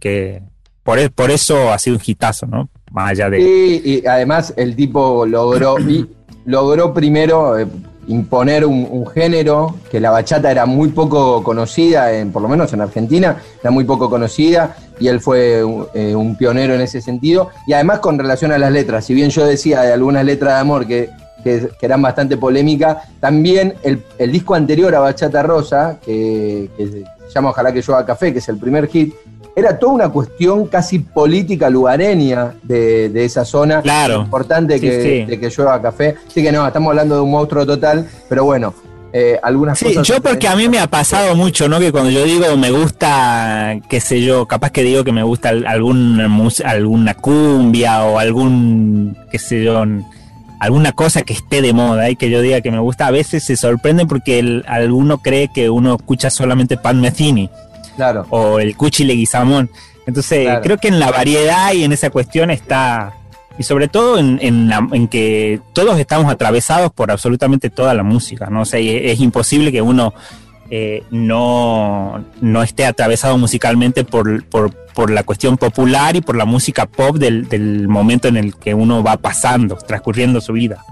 [0.00, 0.42] que,
[0.82, 2.68] por, e, por eso ha sido un hitazo, ¿no?
[2.90, 3.38] más allá de...
[3.38, 6.08] Sí, y además el tipo logró, y
[6.44, 7.66] logró primero eh,
[8.10, 12.80] imponer un, género que la bachata era muy poco conocida, en, por lo menos en
[12.80, 17.50] Argentina, era muy poco conocida, y él fue eh, un pionero en ese sentido.
[17.66, 20.60] Y además con relación a las letras, si bien yo decía de algunas letras de
[20.60, 21.10] amor que,
[21.80, 27.72] eran bastante polémicas, también el, disco anterior a Bachata Rosa, que, que se llama Ojalá
[27.72, 29.14] que yo haga café, que es el primer hit,
[29.56, 33.82] era toda una cuestión casi política lugareña de, esa zona.
[33.82, 34.22] Claro.
[34.22, 36.16] Importante que, de que llueva café.
[36.26, 38.74] Así que no, estamos hablando de un monstruo total, pero bueno.
[39.12, 41.80] Eh, algunas sí, Yo porque a mí me ha pasado mucho, ¿no?
[41.80, 45.48] Que cuando yo digo me gusta, qué sé yo, capaz que digo que me gusta
[45.48, 46.28] alguna,
[46.64, 49.82] alguna cumbia o algún, qué sé yo,
[50.60, 53.42] alguna cosa que esté de moda y que yo diga que me gusta, a veces
[53.42, 57.50] se sorprende porque el, alguno cree que uno escucha solamente Pan Metheny.
[58.30, 59.70] O el Cuchi Leguizamón.
[60.06, 63.14] Entonces, creo que en la variedad y en esa cuestión está.
[63.58, 68.62] Y sobre todo en, en, que todos estamos atravesados por absolutamente toda la música, ¿no?
[68.62, 70.14] O sea, es, imposible que uno
[70.70, 76.46] eh, no, no esté atravesado musicalmente por, por, por, la cuestión popular y por la
[76.46, 80.82] música pop del, del momento en el que uno va pasando, transcurriendo su vida.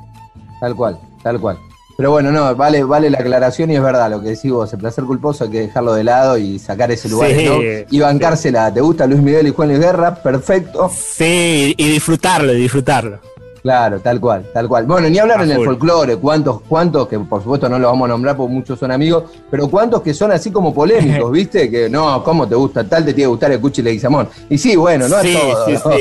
[0.61, 1.59] Tal cual, tal cual.
[1.99, 4.79] Pero bueno, no, vale, vale la aclaración y es verdad lo que decís vos, el
[4.79, 7.59] placer culposo hay que dejarlo de lado y sacar ese lugar, ¿no?
[7.91, 8.73] Y bancársela.
[8.73, 10.15] ¿Te gusta Luis Miguel y Juan Luis Guerra?
[10.15, 10.89] Perfecto.
[10.95, 13.19] Sí, y disfrutarlo, y disfrutarlo.
[13.63, 14.87] Claro, tal cual, tal cual.
[14.87, 18.09] Bueno, ni hablar en el folclore, cuántos, cuántos, que por supuesto no los vamos a
[18.11, 21.69] nombrar porque muchos son amigos, pero cuántos que son así como polémicos, ¿viste?
[21.69, 22.85] Que no, ¿cómo te gusta?
[22.85, 24.29] Tal te tiene que gustar el Cuchi Leguizamón.
[24.49, 25.93] Y sí, bueno, no es todo.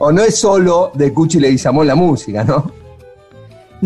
[0.00, 2.85] O no es solo de Cuchi Leguizamón la música, ¿no?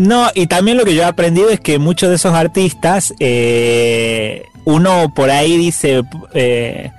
[0.01, 4.45] No, y también lo que yo he aprendido es que muchos de esos artistas, eh,
[4.65, 6.01] uno por ahí dice
[6.33, 6.89] eh,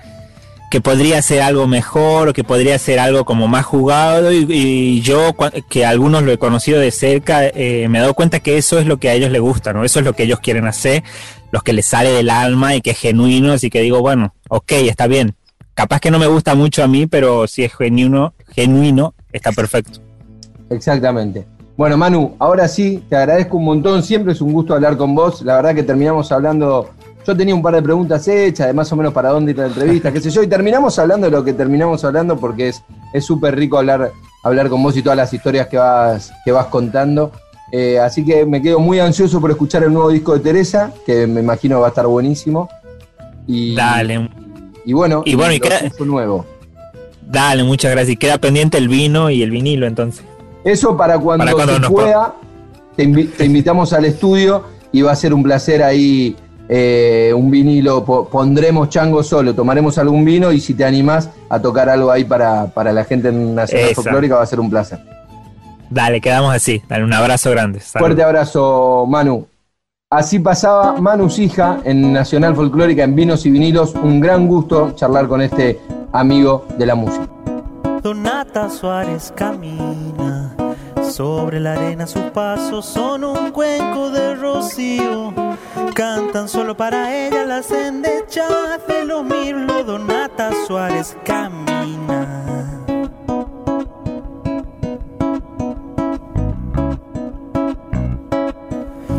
[0.71, 5.35] que podría ser algo mejor o que podría ser algo como más jugado y, yo
[5.69, 8.87] que algunos lo he conocido de cerca eh, me he dado cuenta que eso es
[8.87, 9.83] lo que a ellos les gusta, ¿no?
[9.83, 11.03] Eso es lo que ellos quieren hacer,
[11.51, 14.71] los que les sale del alma y que es genuino, así que digo, bueno, ok,
[14.75, 15.35] está bien.
[15.75, 19.99] Capaz que no me gusta mucho a mí, pero si es genuino, genuino, está perfecto.
[20.71, 21.47] Exactamente.
[21.83, 24.05] Bueno, Manu, ahora sí, te agradezco un montón.
[24.05, 25.43] Siempre es un gusto hablar con vos.
[25.43, 26.91] La verdad que terminamos hablando.
[27.27, 29.67] Yo tenía un par de preguntas hechas, de más o menos para dónde ir la
[29.67, 33.57] entrevista, qué sé yo, y terminamos hablando de lo que terminamos hablando porque es súper
[33.57, 34.13] rico hablar,
[34.45, 37.33] hablar con vos y todas las historias que vas, que vas contando.
[37.73, 41.27] Eh, así que me quedo muy ansioso por escuchar el nuevo disco de Teresa, que
[41.27, 42.69] me imagino va a estar buenísimo.
[43.49, 44.31] Y, Dale.
[44.85, 46.47] Y bueno, y, bueno, y queda, nuevo.
[47.29, 48.13] Dale, muchas gracias.
[48.13, 50.25] Y queda pendiente el vino y el vinilo entonces.
[50.65, 52.35] Eso para cuando, se pueda,
[52.97, 56.37] te, invitamos al estudio y va a ser un placer ahí
[56.69, 61.89] eh, un vinilo, pondremos chango solo, tomaremos algún vino y si te animás a tocar
[61.89, 65.01] algo ahí para, para la gente nacional folclórica va a ser un placer.
[65.91, 66.83] Dale, quedamos así.
[66.89, 67.81] Dale un abrazo grande.
[67.81, 69.47] Fuerte abrazo, Manu.
[70.09, 73.95] Así pasaba Manu Sija en Nacional Folclórica en Vinos y Vinilos.
[73.95, 75.81] Un gran gusto charlar con este
[76.13, 77.29] amigo de la música.
[78.03, 80.42] Donata Suárez camina
[81.11, 85.33] sobre la arena, sus pasos son un cuenco de rocío.
[85.95, 89.85] Cantan solo para ella las endechas de lo mirlo.
[89.85, 92.27] Donata Suárez camina.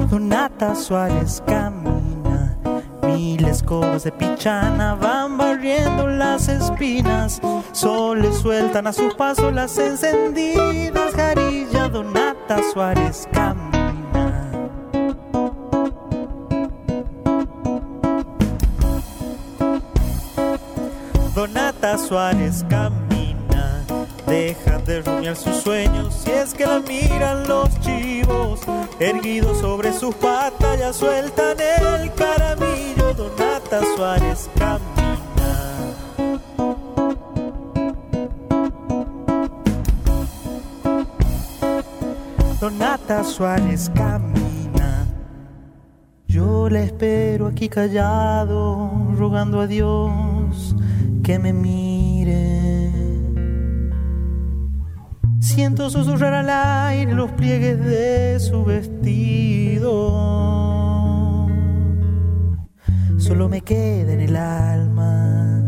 [0.10, 1.93] Donata Suárez camina.
[3.14, 7.40] Mil escobas de pichana van barriendo las espinas.
[7.72, 11.14] Sol le sueltan a su paso las encendidas.
[11.14, 14.50] Jarilla Donata Suárez camina.
[21.36, 23.84] Donata Suárez camina.
[24.26, 28.62] Deja de rumiar sus sueños si es que la miran los chivos.
[29.00, 32.73] Erguidos sobre sus patas ya sueltan el caramillo.
[33.74, 35.52] Donata Suárez camina.
[42.62, 45.08] Donata Suárez camina.
[46.28, 50.76] Yo la espero aquí callado, rogando a Dios
[51.24, 52.92] que me mire.
[55.40, 60.63] Siento susurrar al aire los pliegues de su vestido.
[63.34, 65.60] Solo me queda en el alma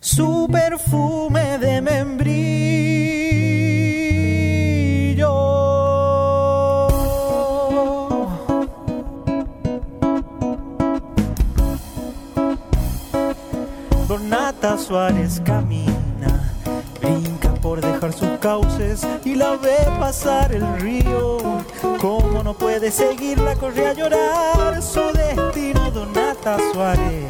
[0.00, 2.96] su perfume de membrillo.
[14.78, 16.52] Suárez camina,
[17.00, 21.38] brinca por dejar su cauces y la ve pasar el río.
[22.00, 23.54] ¿Cómo no puede seguirla?
[23.54, 26.15] Corre a llorar su destino, Donata
[26.72, 27.26] Suárez.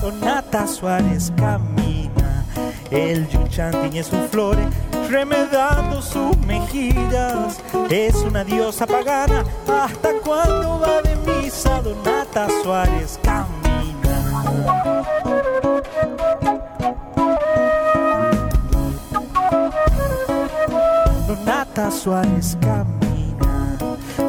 [0.00, 2.46] Donata Suárez camina,
[2.90, 4.66] el yuchan tiñe sus flores
[5.10, 7.60] remedando sus mejillas.
[7.90, 13.51] Es una diosa pagana, hasta cuando va de misa, Donata Suárez camina.
[21.44, 23.76] Donata Suárez camina,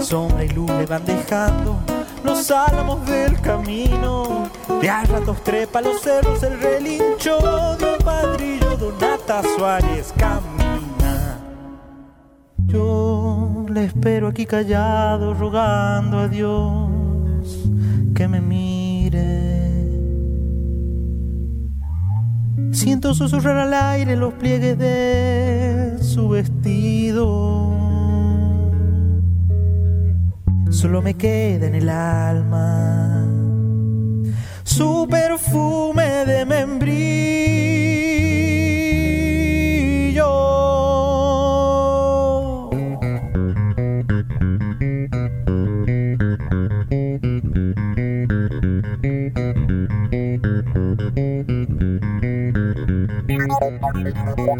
[0.02, 1.80] sombra y luz le van dejando
[2.24, 4.50] los álamos del camino.
[4.82, 7.38] De a ratos trepa los cerros el relincho
[7.78, 11.38] de un padrillo, Donata Suárez camina.
[12.66, 16.90] Yo le espero aquí callado, rogando a Dios
[18.16, 19.54] que me mire.
[22.72, 26.83] Siento susurrar al aire los pliegues de su vestido.
[30.72, 33.28] Solo me queda en el alma
[34.64, 37.73] su perfume de membrillo.
[54.56, 54.60] Y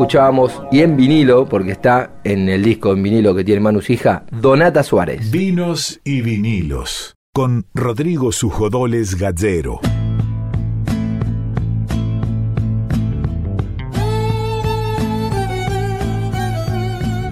[0.00, 4.24] Escuchábamos, y en vinilo, porque está en el disco en vinilo que tiene Manu Hija,
[4.32, 5.30] Donata Suárez.
[5.30, 9.80] Vinos y vinilos, con Rodrigo Sujodoles Gallero.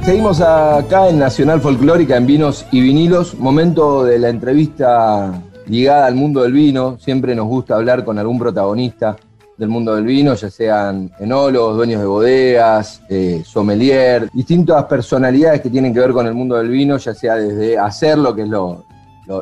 [0.02, 6.16] Seguimos acá en Nacional Folclórica en Vinos y Vinilos, momento de la entrevista ligada al
[6.16, 6.98] mundo del vino.
[6.98, 9.16] Siempre nos gusta hablar con algún protagonista
[9.58, 15.68] del mundo del vino, ya sean enólogos, dueños de bodegas, eh, sommelier, distintas personalidades que
[15.68, 18.84] tienen que ver con el mundo del vino, ya sea desde hacerlo, que es lo,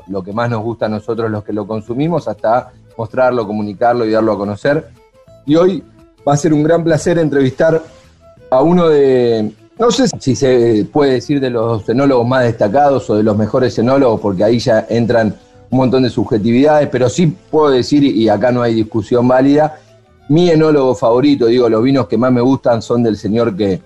[0.06, 4.10] lo, que más nos gusta a nosotros los que lo consumimos, hasta mostrarlo, comunicarlo y
[4.10, 4.88] darlo a conocer.
[5.44, 5.84] Y hoy
[6.26, 7.82] va a ser un gran placer entrevistar
[8.50, 13.16] a uno de, no sé si se puede decir de los enólogos más destacados o
[13.16, 15.36] de los mejores enólogos, porque ahí ya entran
[15.68, 19.80] un montón de subjetividades, pero sí puedo decir, y acá no hay discusión válida,
[20.28, 23.80] mi enólogo favorito, digo, los vinos que más me gustan son del señor que,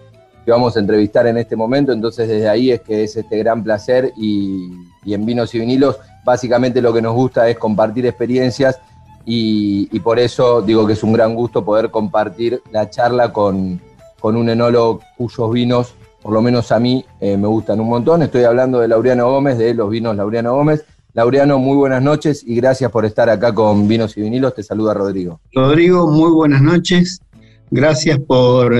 [0.46, 4.12] vamos a entrevistar en este momento, entonces desde ahí es que es este gran placer
[4.16, 4.68] y,
[5.06, 8.80] en vinos y vinilos básicamente lo que nos gusta es compartir experiencias
[9.24, 13.80] y, por eso digo que es un gran gusto poder compartir la charla con,
[14.22, 18.22] un enólogo cuyos vinos por lo menos a mí me gustan un montón.
[18.22, 20.84] Estoy hablando de Laureano Gómez, de los vinos Laureano Gómez.
[21.12, 24.54] Laureano, muy buenas noches y gracias por estar acá con Vinos y Vinilos.
[24.54, 25.40] Te saluda Rodrigo.
[25.52, 27.20] Rodrigo, muy buenas noches.
[27.70, 28.74] Gracias por,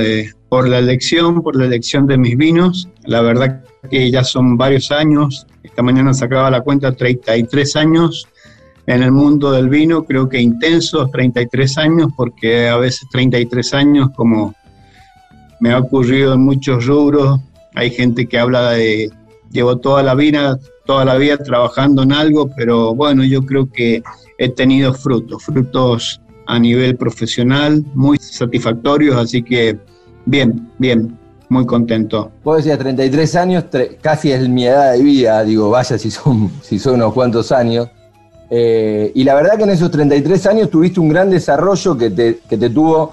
[0.48, 2.88] por la elección, por la elección de mis vinos.
[3.04, 5.46] La verdad que ya son varios años.
[5.62, 8.28] Esta mañana sacaba la cuenta 33 años
[8.86, 14.10] en el mundo del vino, creo que intensos 33 años, porque a veces 33 años,
[14.16, 14.54] como
[15.60, 17.40] me ha ocurrido en muchos rubros,
[17.74, 19.10] hay gente que habla de,
[19.50, 24.02] llevo toda la vida, toda la vida trabajando en algo, pero bueno, yo creo que
[24.38, 29.78] he tenido frutos, frutos a nivel profesional muy satisfactorios, así que
[30.26, 31.16] bien, bien,
[31.48, 32.30] muy contento.
[32.42, 33.64] Vos decías 33 años,
[34.00, 37.88] casi es mi edad de vida, digo, vaya si son, si son unos cuantos años.
[38.52, 42.68] Eh, y la verdad que en esos 33 años tuviste un gran desarrollo que te,
[42.68, 43.12] tuvo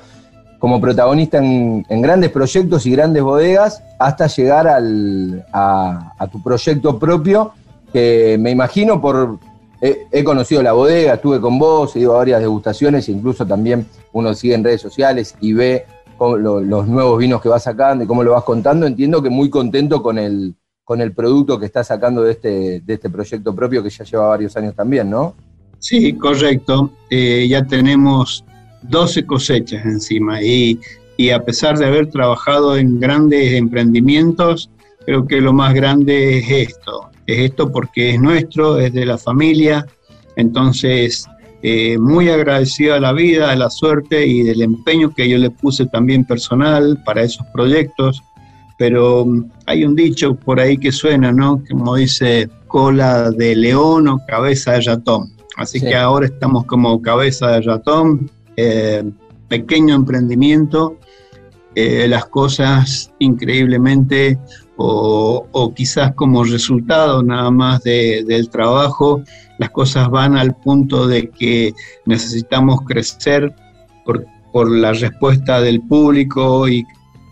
[0.60, 7.52] como protagonista en, grandes proyectos y grandes bodegas hasta llegar a, tu proyecto propio,
[7.92, 9.40] que me imagino por...
[9.80, 14.34] He, conocido la bodega, estuve con vos, he ido a varias degustaciones, incluso también uno
[14.34, 15.86] sigue en redes sociales y ve
[16.20, 18.88] los nuevos vinos que vas sacando y cómo lo vas contando.
[18.88, 22.94] Entiendo que muy contento con el, con el producto que está sacando de este, de
[22.96, 25.36] este proyecto propio que ya lleva varios años también, ¿no?
[25.78, 26.90] Sí, correcto.
[27.10, 28.44] Eh, ya tenemos
[28.90, 30.80] 12 cosechas encima y,
[31.18, 34.70] y, a pesar de haber trabajado en grandes emprendimientos,
[35.06, 37.10] creo que lo más grande es esto.
[37.26, 39.86] Es esto porque es nuestro, es de la familia.
[40.36, 41.26] Entonces,
[41.62, 45.50] eh, muy agradecido a la vida, a la suerte y del empeño que yo le
[45.50, 48.22] puse también personal para esos proyectos
[48.78, 51.62] pero mm, hay un dicho por ahí que suena, ¿no?
[51.70, 55.32] Como dice cola de león o cabeza de ratón.
[55.58, 59.04] Así que ahora estamos como cabeza de ratón, eh,
[59.48, 60.98] pequeño emprendimiento,
[61.76, 64.40] eh, las cosas increíblemente
[64.78, 69.22] o, quizás como resultado nada más del trabajo,
[69.58, 71.74] las cosas van al punto de que
[72.06, 73.54] necesitamos crecer
[74.06, 76.86] por, por la respuesta del público y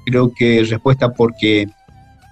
[0.05, 1.67] creo que respuesta porque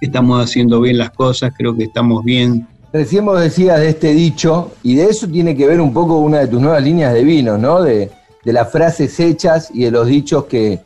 [0.02, 2.68] estamos haciendo bien las cosas, creo que estamos bien.
[2.92, 6.40] Recién vos decías de este dicho, y de eso tiene que ver un poco una
[6.40, 7.82] de tus nuevas líneas de vino, ¿no?
[7.82, 8.12] De,
[8.52, 10.82] las frases hechas y de los dichos que,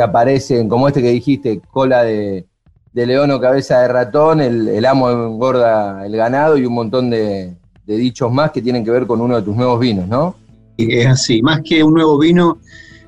[0.00, 2.46] aparecen, como este que dijiste, cola de,
[2.94, 7.54] león o cabeza de ratón, el, amo engorda el ganado y un montón de,
[7.86, 10.36] de dichos más que tienen que ver con uno de tus nuevos vinos, ¿no?
[10.78, 12.58] Es así, más que un nuevo vino,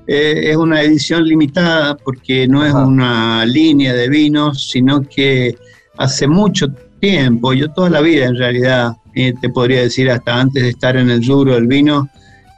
[0.06, 5.56] eh, es una edición limitada porque no es una línea de vinos, sino que
[5.96, 6.66] hace mucho
[7.00, 10.96] tiempo, yo toda la vida en realidad, eh, te podría decir hasta antes de estar
[10.96, 12.08] en el rubro del vino,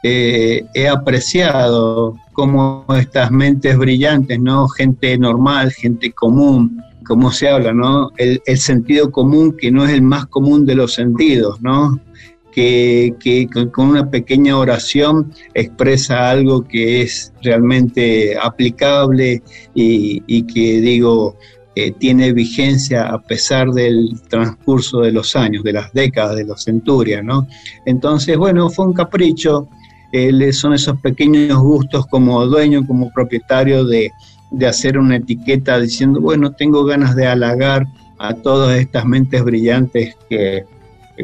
[0.07, 4.67] eh, he apreciado cómo estas mentes brillantes, ¿no?
[4.67, 8.11] Gente normal, gente común, como se habla, ¿no?
[8.17, 11.99] El, sentido común que no es el más común de los sentidos, ¿no?
[12.51, 19.41] que, con una pequeña oración expresa algo que es realmente aplicable
[19.73, 21.35] y, que digo,
[21.75, 26.63] eh, tiene vigencia a pesar del transcurso de los años, de las décadas, de los
[26.63, 27.47] centurias, ¿no?
[27.87, 29.67] Entonces, bueno, fue un capricho,
[30.53, 34.11] son esos pequeños gustos como dueño, como propietario de,
[34.67, 37.85] hacer una etiqueta diciendo, bueno, tengo ganas de halagar
[38.19, 40.63] a todas estas mentes brillantes que,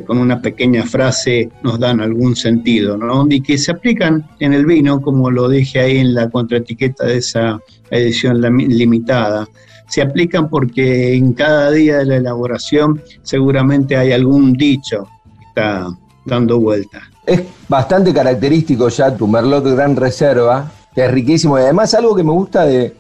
[0.06, 3.26] con una pequeña frase nos dan algún sentido, ¿no?
[3.30, 7.18] Y que se aplican en el vino, como lo dije ahí en la contraetiqueta de
[7.18, 9.48] esa edición limitada.
[9.90, 15.90] Se aplican porque en cada día de la elaboración seguramente hay algún dicho que está
[16.26, 17.11] dando vuelta.
[17.26, 21.58] Es bastante característico ya tu Merlot Gran Reserva, que es riquísimo.
[21.58, 22.96] Y además algo que me gusta de,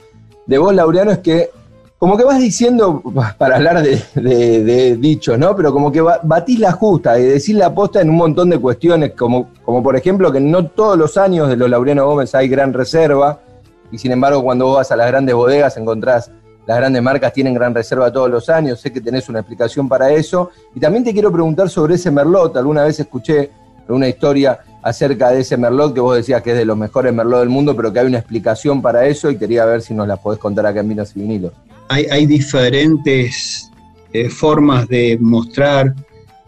[0.45, 1.49] de vos, Laureano, es que
[1.97, 3.03] como que vas diciendo,
[3.38, 5.55] para hablar de, dichos, ¿no?
[5.55, 9.11] Pero como que batís la justa y decís la aposta en un montón de cuestiones,
[9.11, 12.74] como, como por ejemplo que no todos los años de los Laureano Gómez hay gran
[12.74, 13.39] reserva,
[13.91, 16.32] y sin embargo cuando vos vas a las grandes bodegas encontrás
[16.65, 20.11] las grandes marcas tienen gran reserva todos los años, sé que tenés una explicación para
[20.11, 20.51] eso.
[20.74, 23.51] Y también te quiero preguntar sobre ese Merlot, alguna vez escuché
[23.93, 27.39] una historia acerca de ese Merlot que vos decías que es de los mejores Merlot
[27.39, 30.17] del mundo, pero que hay una explicación para eso y quería ver si nos la
[30.17, 31.53] podés contar acá en Vinos y Vinilos
[31.91, 33.69] hay, diferentes
[34.13, 35.93] eh, formas de mostrar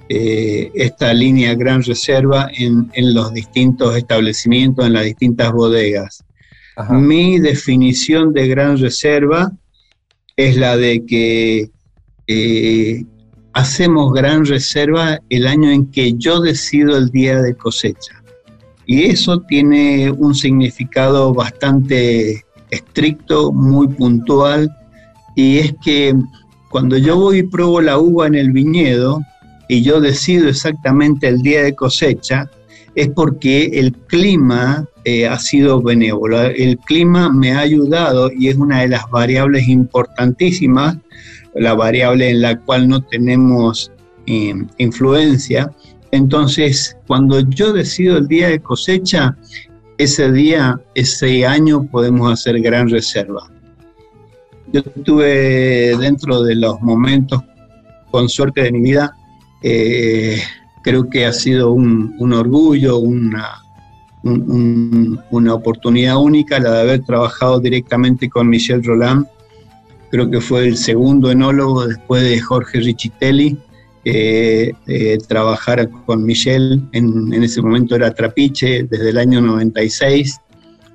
[0.08, 6.24] eh, esta línea Gran Reserva en, los distintos establecimientos, en las distintas bodegas.
[6.90, 9.52] Mi definición de Gran Reserva
[10.36, 11.70] es la de que
[12.28, 13.06] eh,
[13.54, 18.22] hacemos Gran Reserva el año en que yo decido el día de cosecha.
[18.86, 24.70] Y eso tiene un significado bastante estricto, muy puntual,
[25.36, 26.14] y es que
[26.70, 29.22] cuando yo voy y pruebo la uva en el viñedo
[29.70, 32.50] y yo decido exactamente el día de cosecha,
[32.96, 36.42] es porque el clima eh, ha sido benévolo.
[36.42, 40.98] El clima me ha ayudado y es una de las variables importantísimas,
[41.56, 43.92] la variable en la cual no tenemos
[44.26, 45.72] eh, influencia.
[46.12, 49.36] Entonces, cuando yo decido el día de cosecha,
[49.98, 53.50] ese día, ese año podemos hacer gran reserva.
[54.72, 57.42] Yo tuve dentro de los momentos
[58.10, 59.16] con suerte de mi vida,
[59.64, 60.40] eh,
[60.84, 63.64] creo que ha sido un, orgullo, una,
[64.24, 69.26] una oportunidad única la de haber trabajado directamente con Michel Roland.
[70.14, 73.58] Creo que fue el segundo enólogo después de Jorge Richitelli.
[74.06, 74.72] Eh,
[75.28, 80.40] trabajar con Michel, en, en, ese momento era Trapiche, desde el año 96.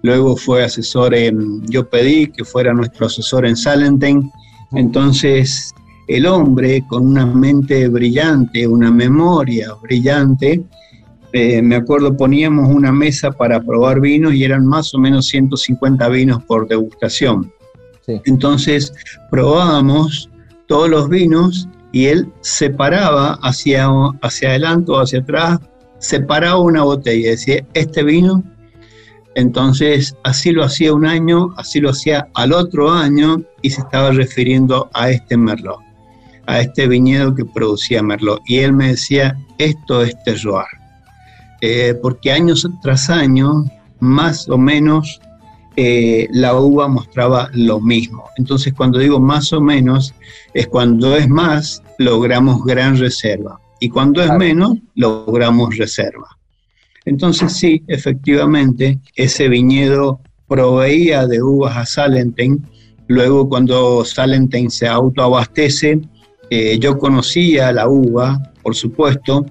[0.03, 4.31] Luego fue asesor en, yo pedí que fuera nuestro asesor en Salenten.
[4.71, 5.75] Entonces,
[6.07, 10.63] el hombre con una mente brillante, una memoria brillante,
[11.33, 16.09] eh, me acuerdo poníamos una mesa para probar vinos y eran más o menos 150
[16.09, 17.53] vinos por degustación.
[18.25, 18.93] Entonces
[19.31, 20.31] probábamos
[20.67, 23.89] todos los vinos y él separaba hacia,
[24.23, 25.59] hacia adelante o hacia atrás,
[25.99, 28.43] separaba una botella y decía, este vino
[29.39, 34.11] entonces, así lo hacía un año, así lo hacía al otro año y se estaba
[34.11, 35.79] refiriendo a este Merlot,
[36.47, 38.41] a este viñedo que producía Merlot.
[38.47, 40.67] Y él me decía, esto es terroir.
[41.61, 43.65] Eh, porque años tras año,
[44.01, 45.21] más o menos,
[45.81, 48.25] eh, la uva mostraba lo mismo.
[48.37, 50.13] Entonces, cuando digo más o menos,
[50.53, 53.61] es cuando es más, logramos gran reserva.
[53.79, 56.37] Y cuando es menos, logramos reserva.
[57.05, 60.19] Entonces sí, efectivamente, ese viñedo
[60.49, 62.61] proveía de uvas a Salenten.
[63.07, 66.01] Luego cuando Salenten se autoabastece,
[66.51, 69.47] eh, yo conocía la uva, por supuesto,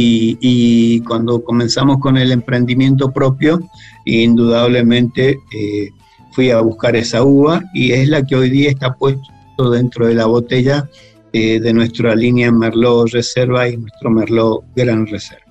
[0.00, 3.60] y, cuando comenzamos con el emprendimiento propio,
[4.04, 5.90] indudablemente eh,
[6.32, 10.14] fui a buscar esa uva y es la que hoy día está puesto dentro de
[10.14, 10.88] la botella
[11.32, 15.44] eh, de nuestra línea Merlot Reserva y nuestro Merlot Gran Reserva.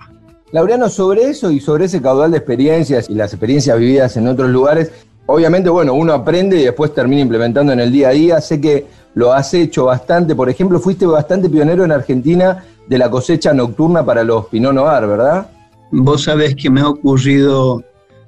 [0.51, 4.49] Laureano, sobre eso y sobre ese caudal de experiencias y las experiencias vividas en otros
[4.49, 4.91] lugares,
[5.25, 8.41] obviamente, bueno, uno aprende y después termina implementando en el día a día.
[8.41, 10.35] Sé que lo has hecho bastante.
[10.35, 15.07] Por ejemplo, fuiste bastante pionero en Argentina de la cosecha nocturna para los Pinot Noir,
[15.07, 15.49] ¿verdad?
[15.91, 17.83] Vos sabés que me ha ocurrido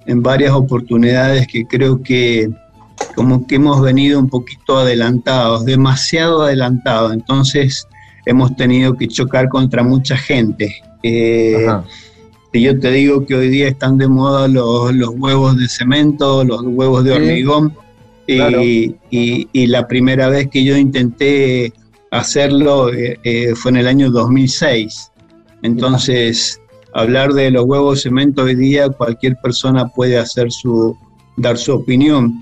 [0.05, 2.49] en varias oportunidades que creo que
[3.15, 7.13] como que hemos venido un poquito adelantados, demasiado adelantados.
[7.13, 7.87] Entonces
[8.25, 10.75] hemos tenido que chocar contra mucha gente.
[11.03, 11.67] Eh,
[12.51, 16.61] y yo te digo que hoy día están de moda los, huevos de cemento, los
[16.63, 17.73] huevos de hormigón.
[18.27, 21.73] Y, la primera vez que yo intenté
[22.11, 25.11] hacerlo eh, eh, fue en el año 2006.
[25.61, 26.59] Entonces,
[26.93, 30.95] hablar de los huevos de cemento hoy día, cualquier persona puede hacer su,
[31.37, 32.33] dar su opinión.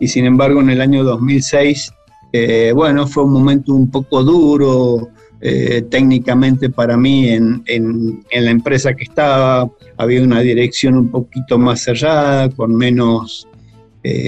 [0.00, 1.92] Y sin embargo, en el año 2006,
[2.32, 5.08] eh, bueno, fue un momento un poco duro,
[5.88, 7.62] técnicamente para mí en,
[8.28, 13.46] la empresa que estaba había una dirección un poquito más cerrada, con menos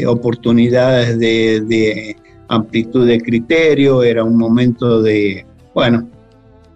[0.06, 2.16] oportunidades de,
[2.50, 6.08] amplitud de criterio, era un momento de, bueno,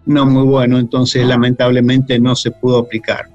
[0.07, 3.27] no muy bueno, entonces lamentablemente no se pudo aplicar.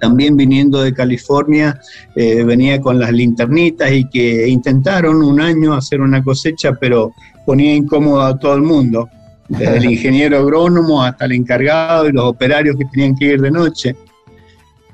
[0.00, 1.80] También viniendo de California,
[2.16, 7.12] eh, venía con las linternitas y que intentaron un año hacer una cosecha, pero
[7.44, 9.08] ponía incómodo a todo el mundo
[9.48, 13.50] desde el ingeniero agrónomo hasta el encargado y los operarios que tenían que ir de
[13.50, 13.96] noche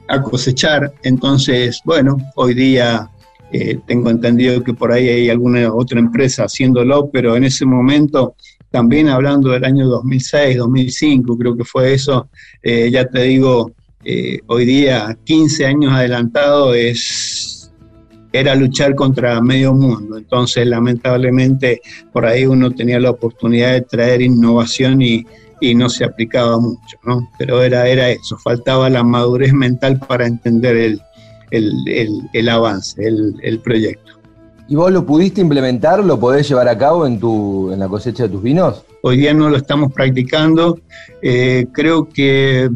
[0.09, 0.93] a cosechar.
[1.03, 3.11] Entonces, bueno, hoy día
[3.53, 8.35] eh, tengo entendido que por ahí hay alguna otra empresa haciéndolo, pero en ese momento,
[8.71, 12.29] también hablando del año 2006, 2005, creo que fue eso,
[12.63, 13.73] eh, ya te digo,
[14.05, 17.55] eh, hoy día 15 años adelantado es
[18.31, 20.19] era luchar contra medio mundo.
[20.19, 21.81] Entonces, lamentablemente,
[22.13, 25.25] por ahí uno tenía la oportunidad de traer innovación y,
[25.75, 27.31] no se aplicaba mucho, ¿no?
[27.37, 31.03] Pero era, era eso, faltaba la madurez mental para entender el,
[32.49, 34.13] avance, el, proyecto.
[34.69, 38.25] ¿Y vos lo pudiste implementar, lo podés llevar a cabo en, tu, en la cosecha
[38.25, 38.85] de tus vinos?
[39.03, 40.79] Hoy día no lo estamos practicando.
[41.23, 42.69] Eh, creo que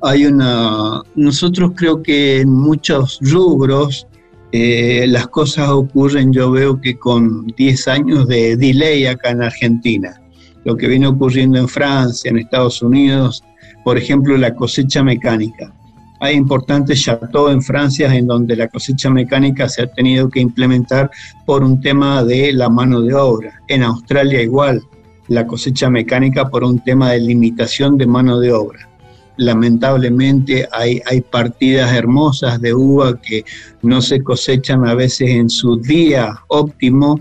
[0.00, 4.06] hay una, nosotros creo que en muchos rubros
[4.52, 10.20] eh, las cosas ocurren, yo veo que con 10 años de delay acá en Argentina.
[10.64, 13.42] Lo que viene ocurriendo en Francia, en Estados Unidos,
[13.84, 15.72] por ejemplo, la cosecha mecánica.
[16.20, 21.10] Hay importantes chateaux en Francia en donde la cosecha mecánica se ha tenido que implementar
[21.46, 23.62] por un tema de la mano de obra.
[23.68, 24.82] En Australia igual,
[25.28, 28.88] la cosecha mecánica por un tema de limitación de mano de obra.
[29.36, 33.44] Lamentablemente hay, hay partidas hermosas de uva que
[33.82, 37.20] no se cosechan a veces en su día óptimo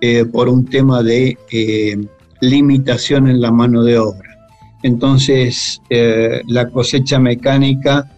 [0.00, 1.96] eh, por un tema de eh,
[2.42, 4.28] limitación en la mano de obra.
[4.82, 8.10] Entonces, eh, la cosecha mecánica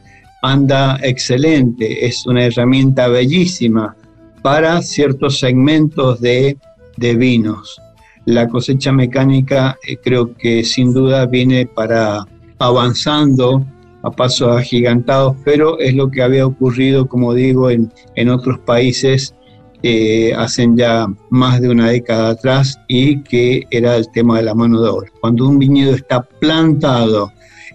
[0.42, 3.96] anda excelente, es una herramienta bellísima
[4.42, 6.56] para ciertos segmentos de,
[6.98, 7.80] vinos.
[8.24, 12.26] La cosecha mecánica eh, creo que sin duda viene para
[12.58, 13.64] avanzando
[14.02, 19.34] a pasos agigantados, pero es lo que había ocurrido, como digo, en, en otros países
[19.82, 24.54] eh, hacen ya más de una década atrás y que era el tema de la
[24.54, 25.10] mano de obra.
[25.20, 27.30] Cuando un viñedo está plantado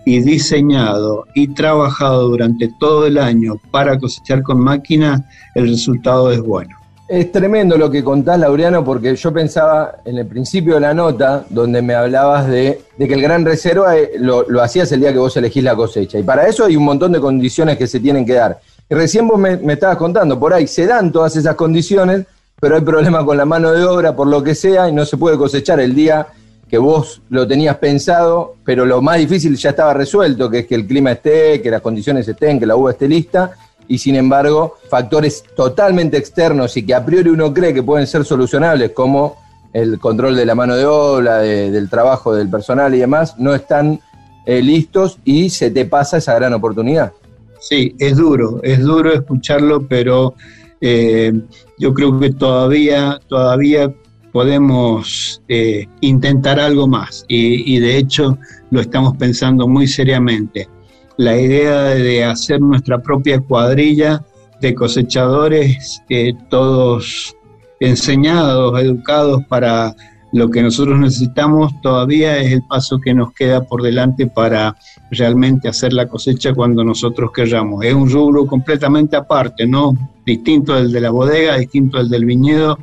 [0.05, 6.41] y diseñado y trabajado durante todo el año para cosechar con máquina, el resultado es
[6.41, 6.75] bueno.
[7.07, 11.45] Es tremendo lo que contás, Laureano, porque yo pensaba en el principio de la nota,
[11.49, 15.19] donde me hablabas de, que el gran reserva eh, lo, lo, hacías el día que
[15.19, 16.17] vos elegís la cosecha.
[16.17, 18.61] Y para eso hay un montón de condiciones que se tienen que dar.
[18.89, 22.25] Y recién vos me, me estabas contando, por ahí se dan todas esas condiciones,
[22.61, 25.17] pero hay problemas con la mano de obra, por lo que sea, y no se
[25.17, 26.27] puede cosechar el día
[26.71, 30.75] que vos lo tenías pensado, pero lo más difícil ya estaba resuelto, que es que
[30.75, 33.51] el clima esté, que las condiciones estén, que la uva esté lista,
[33.89, 38.23] y sin embargo, factores totalmente externos y que a priori uno cree que pueden ser
[38.23, 39.35] solucionables, como
[39.73, 43.99] el control de la mano de obra, del trabajo del personal y demás, no están
[44.45, 47.11] eh, listos y se te pasa esa gran oportunidad.
[47.59, 50.35] Sí, es duro, es duro escucharlo, pero
[50.79, 51.33] eh,
[51.77, 53.93] yo creo que todavía, todavía
[54.31, 58.37] podemos eh, intentar algo más y, de hecho
[58.69, 60.69] lo estamos pensando muy seriamente.
[61.17, 64.25] La idea de hacer nuestra propia cuadrilla
[64.61, 67.35] de cosechadores, eh, todos
[67.79, 69.95] enseñados, educados para
[70.33, 74.77] lo que nosotros necesitamos, todavía es el paso que nos queda por delante para
[75.11, 77.83] realmente hacer la cosecha cuando nosotros querramos.
[77.83, 79.93] Es un rubro completamente aparte, ¿no?
[80.25, 82.79] Distinto del de la bodega, distinto del del viñedo,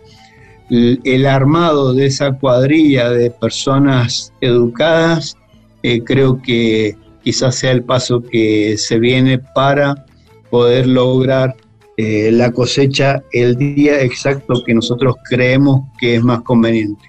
[0.71, 5.37] el armado de esa cuadrilla de personas educadas,
[5.83, 10.07] eh, creo que quizás sea el paso que se viene para
[10.51, 11.57] poder lograr
[11.97, 17.05] eh, la cosecha el día exacto que nosotros creemos que es más conveniente.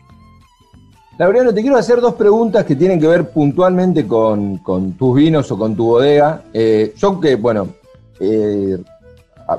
[1.18, 4.62] Laureano, te quiero hacer dos preguntas que tienen que ver puntualmente con,
[4.98, 6.44] tus vinos o con tu bodega.
[6.54, 7.68] Eh, yo que, bueno,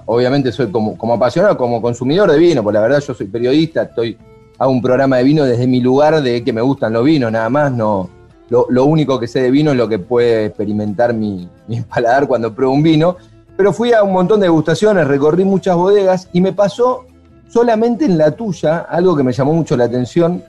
[0.07, 4.16] obviamente soy como, apasionado, como consumidor de vino, porque la verdad yo soy periodista, estoy,
[4.59, 7.49] hago un programa de vino desde mi lugar de que me gustan los vinos, nada
[7.49, 8.09] más, no.
[8.49, 12.53] Lo, único que sé de vino es lo que puede experimentar mi, mi paladar cuando
[12.53, 13.16] pruebo un vino.
[13.57, 17.05] Pero fui a un montón de degustaciones, recorrí muchas bodegas y me pasó
[17.49, 20.43] solamente en la tuya algo que me llamó mucho la atención,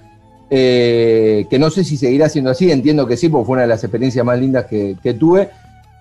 [0.50, 3.68] eh, que no sé si seguirá siendo así, entiendo que sí, porque fue una de
[3.68, 5.50] las experiencias más lindas que tuve,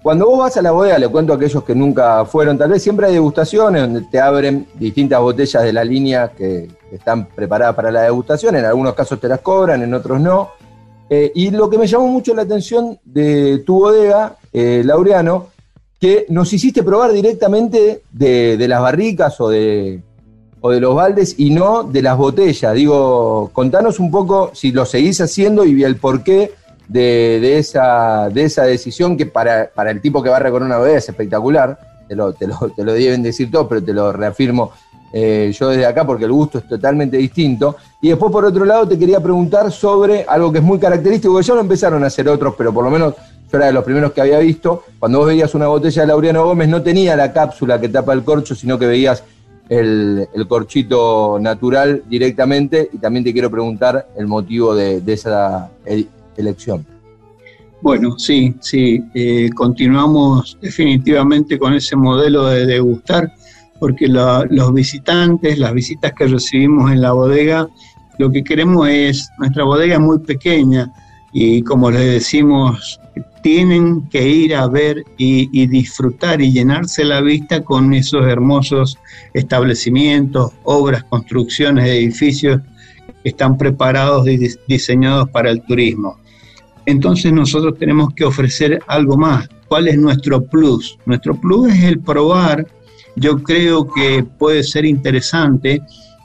[0.02, 2.82] cuando vos vas a la bodega, le cuento a aquellos que nunca fueron, tal vez
[2.82, 7.92] siempre hay degustaciones donde te abren distintas botellas de la línea que, están preparadas para
[7.92, 10.50] la degustación, en algunos casos te las cobran, en otros no.
[11.08, 15.46] Eh, y lo que me llamó mucho la atención de tu bodega, eh, Laureano,
[16.00, 20.02] que nos hiciste probar directamente de, las barricas o de,
[20.60, 22.74] o de los baldes y no de las botellas.
[22.74, 26.52] Digo, contanos un poco si lo seguís haciendo y el por qué
[26.90, 30.98] de, esa, de esa decisión que para, el tipo que va a recorrer una bodega
[30.98, 31.78] es espectacular,
[32.08, 34.72] te lo, te lo, deben decir todos, pero te lo reafirmo
[35.12, 37.76] eh, yo desde acá porque el gusto es totalmente distinto.
[38.02, 41.44] Y después, por otro lado, te quería preguntar sobre algo que es muy característico, que
[41.44, 43.14] ya lo empezaron a hacer otros, pero por lo menos
[43.50, 44.82] yo era de los primeros que había visto.
[44.98, 48.24] Cuando vos veías una botella de Laureano Gómez, no tenía la cápsula que tapa el
[48.24, 49.22] corcho, sino que veías
[49.68, 52.90] el, corchito natural directamente.
[52.92, 55.70] Y también te quiero preguntar el motivo de, de esa
[56.40, 56.86] elección.
[57.82, 63.32] Bueno, sí, sí, eh, continuamos definitivamente con ese modelo de degustar,
[63.78, 67.68] porque los visitantes, las visitas que recibimos en la bodega,
[68.18, 70.92] lo que queremos es, nuestra bodega es muy pequeña
[71.32, 73.00] y como les decimos,
[73.42, 78.98] tienen que ir a ver y, disfrutar y llenarse la vista con esos hermosos
[79.32, 82.60] establecimientos, obras, construcciones, edificios
[83.22, 84.38] que están preparados y
[84.68, 86.19] diseñados para el turismo
[86.90, 89.48] entonces nosotros tenemos que ofrecer algo más.
[89.68, 90.98] ¿Cuál es nuestro plus?
[91.06, 92.66] Nuestro plus es el probar.
[93.16, 95.82] Yo creo que puede ser interesante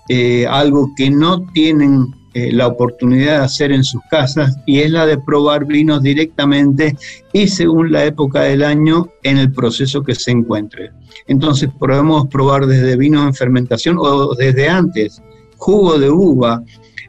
[0.09, 4.91] eh, algo que no tienen eh, la oportunidad de hacer en sus casas y es
[4.91, 6.97] la de probar vinos directamente
[7.31, 10.91] y según la época del año en el proceso que se encuentre.
[11.27, 15.21] Entonces podemos probar desde vinos en fermentación o desde antes,
[15.55, 16.61] jugo de uva.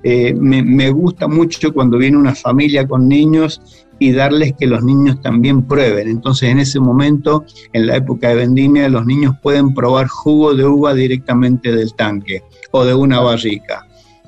[0.09, 3.61] Eh, me, gusta mucho cuando viene una familia con niños
[3.98, 6.07] y darles que los niños también prueben.
[6.07, 10.64] Entonces en ese momento, en la época de vendimia, los niños pueden probar jugo de
[10.64, 13.84] uva directamente del tanque o de una barrica.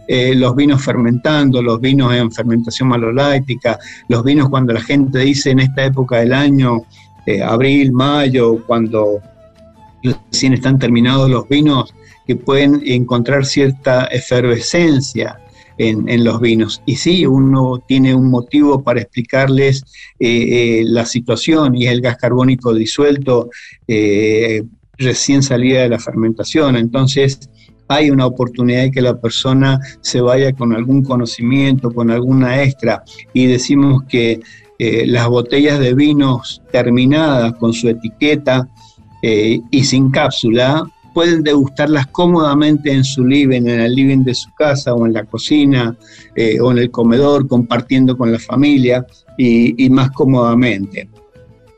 [0.09, 5.51] Eh, los vinos fermentando, los vinos en fermentación maloláctica, los vinos cuando la gente dice
[5.53, 6.83] en esta época del año,
[7.25, 9.21] eh, abril, mayo, cuando
[10.03, 11.95] recién están terminados los vinos,
[12.27, 15.39] que pueden encontrar cierta efervescencia,
[15.79, 16.83] en, los vinos.
[16.87, 19.85] Y sí, uno tiene un motivo para explicarles
[20.19, 23.51] eh, eh, la situación y el gas carbónico disuelto
[23.87, 24.65] eh,
[24.99, 26.77] recién salida de la fermentación.
[26.77, 27.49] Entonces,
[27.87, 33.03] hay una oportunidad de que la persona se vaya con algún conocimiento, con alguna extra,
[33.33, 34.41] y decimos que
[34.81, 38.69] las botellas de vinos terminadas con su etiqueta
[39.23, 44.95] y sin cápsula pueden degustarlas cómodamente en su living, en el living de su casa
[44.95, 45.97] o en la cocina
[46.37, 49.07] eh, o en el comedor, compartiendo con la familia
[49.37, 51.09] y, más cómodamente.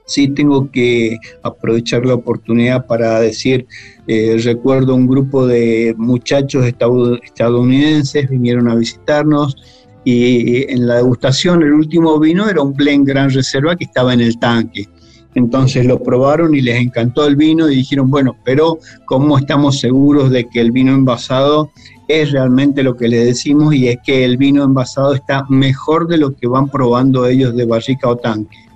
[0.06, 3.66] Sí tengo que aprovechar la oportunidad para decir,
[4.08, 9.56] eh, recuerdo un grupo de muchachos estadounidenses vinieron a visitarnos
[10.04, 14.22] y en la degustación el último vino era un Blend Gran Reserva que estaba en
[14.22, 14.88] el tanque
[15.34, 20.30] entonces lo probaron y les encantó el vino y dijeron, bueno, pero ¿cómo estamos seguros
[20.30, 21.70] de que el vino envasado
[22.08, 26.18] es realmente lo que le decimos y es que el vino envasado está mejor de
[26.18, 28.69] lo que van probando ellos de barrica o tanque?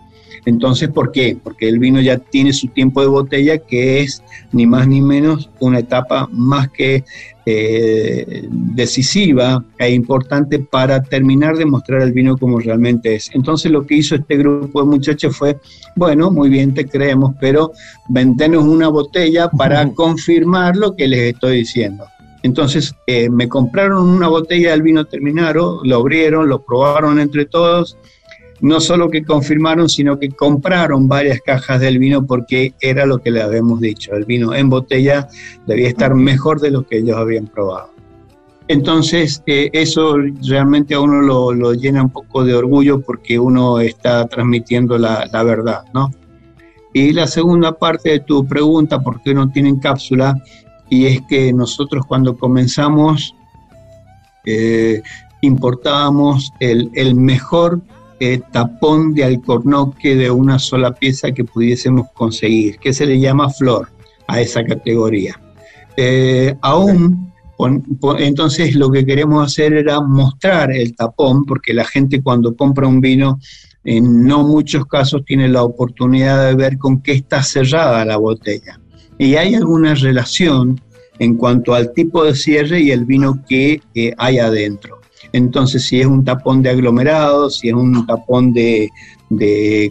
[0.46, 1.36] Entonces, ¿por qué?
[1.42, 4.22] Porque el vino ya tiene su tiempo de botella, que es
[4.52, 7.04] ni más ni menos una etapa más que
[7.46, 13.30] eh, decisiva e importante para terminar de mostrar el vino como realmente es.
[13.34, 15.58] Entonces, lo que hizo este grupo de muchachos fue,
[15.96, 17.72] bueno, muy bien, te creemos, pero
[18.08, 22.04] ventenos una botella para confirmar lo que les estoy diciendo.
[22.44, 27.96] Entonces eh, me compraron una botella del vino terminado, lo abrieron, lo probaron entre todos
[28.60, 33.30] no solo que confirmaron, sino que compraron varias cajas del vino porque era lo que
[33.30, 35.28] le habíamos dicho, el vino en botella
[35.66, 37.94] debía estar mejor de lo que ellos habían probado.
[38.66, 40.16] Entonces, eh, eso
[40.48, 45.84] realmente a uno lo, llena un poco de orgullo porque uno está transmitiendo la, verdad,
[45.92, 46.10] ¿no?
[46.94, 50.34] Y la segunda parte de tu pregunta, ¿por qué no tienen cápsula?
[50.88, 53.34] Y es que nosotros cuando comenzamos
[54.46, 55.02] eh,
[55.42, 57.82] importábamos el, el mejor
[58.20, 63.50] eh, tapón de alcornoque de una sola pieza que pudiésemos conseguir, que se le llama
[63.50, 63.88] flor
[64.26, 65.40] a esa categoría.
[65.96, 67.32] Eh, aún,
[68.18, 73.00] entonces lo que queremos hacer era mostrar el tapón, porque la gente cuando compra un
[73.00, 73.38] vino,
[73.84, 78.80] en no muchos casos tiene la oportunidad de ver con qué está cerrada la botella.
[79.18, 80.80] Y hay alguna relación
[81.18, 83.80] en cuanto al tipo de cierre y el vino que
[84.16, 85.03] hay adentro.
[85.34, 88.88] Entonces, si es un tapón de aglomerado, si es un tapón de,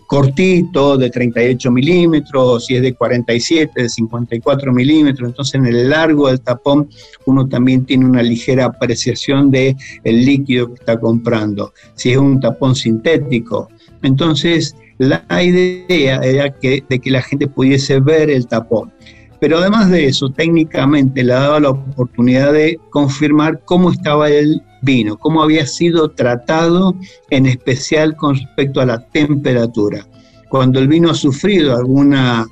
[0.07, 6.29] cortito, de 38 milímetros, si es de 47, de 54 milímetros, entonces en el largo
[6.29, 6.87] del tapón
[7.25, 9.75] uno también tiene una ligera apreciación del
[10.05, 11.73] el líquido que está comprando.
[11.95, 13.67] Si es un tapón sintético,
[14.01, 18.93] entonces la idea era que, de que la gente pudiese ver el tapón.
[19.41, 25.17] Pero además de eso, técnicamente le daba la oportunidad de confirmar cómo estaba el vino,
[25.17, 26.95] cómo había sido tratado
[27.29, 30.05] en especial con respecto a la temperatura.
[30.49, 32.45] Cuando el vino ha sufrido alguna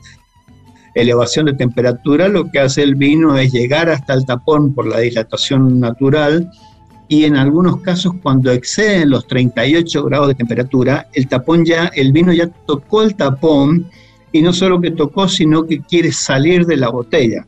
[0.96, 5.00] elevación de temperatura, lo que hace el vino es llegar hasta el tapón por la
[5.00, 6.50] dilatación natural
[7.08, 12.14] y en algunos casos cuando exceden los 38 grados de temperatura, el tapón ya, el
[12.14, 13.90] vino ya tocó el tapón
[14.32, 17.46] y no solo que tocó, sino que quiere salir de la botella.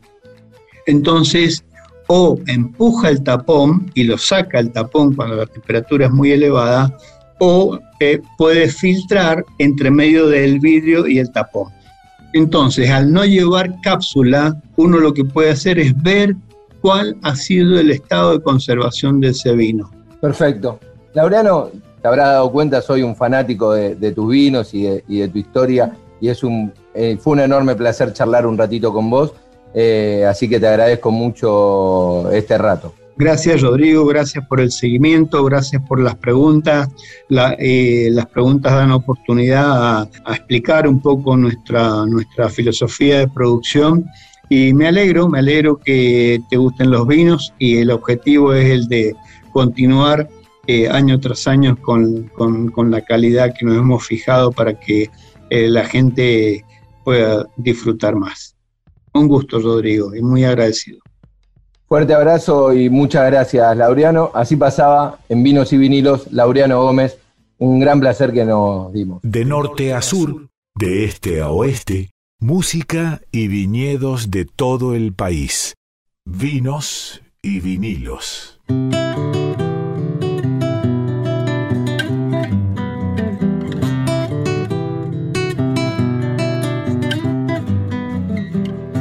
[0.86, 1.64] Entonces,
[2.16, 6.96] o empuja el tapón y lo saca el tapón cuando la temperatura es muy elevada,
[7.40, 11.72] o eh, puede filtrar entre medio del vidrio y el tapón.
[12.34, 16.36] Entonces, al no llevar cápsula, uno lo que puede hacer es ver
[16.82, 19.90] cuál ha sido el estado de conservación de ese vino.
[20.22, 20.80] Perfecto.
[21.16, 25.98] Laureano, te habrás dado cuenta, soy un fanático de, tus vinos y de, tu historia,
[26.22, 29.34] y es un, eh, fue un enorme placer charlar un ratito con vos.
[29.74, 32.94] Eh, así que te agradezco mucho este rato.
[33.16, 36.90] Gracias Rodrigo, gracias por el seguimiento, gracias por las preguntas.
[37.60, 44.06] Eh, las preguntas dan oportunidad a, explicar un poco nuestra, nuestra filosofía de producción
[44.50, 48.88] Y me alegro, me alegro que te gusten los vinos y el objetivo es el
[48.88, 49.16] de
[49.52, 50.28] continuar
[50.66, 52.32] eh, año tras año con,
[52.90, 55.10] la calidad que nos hemos fijado para que
[55.50, 56.64] eh, la gente
[57.04, 58.53] pueda disfrutar más.
[59.14, 61.00] Un gusto, Rodrigo, y muy agradecido.
[61.88, 64.32] Fuerte abrazo y muchas gracias, Laureano.
[64.34, 67.20] Así pasaba en Vinos y Vinilos, Laureano Gómez.
[67.60, 69.22] Un gran placer que nos dimos.
[69.22, 75.76] De norte a sur, de este a oeste, música y viñedos de todo el país.
[76.26, 78.60] Vinos y vinilos.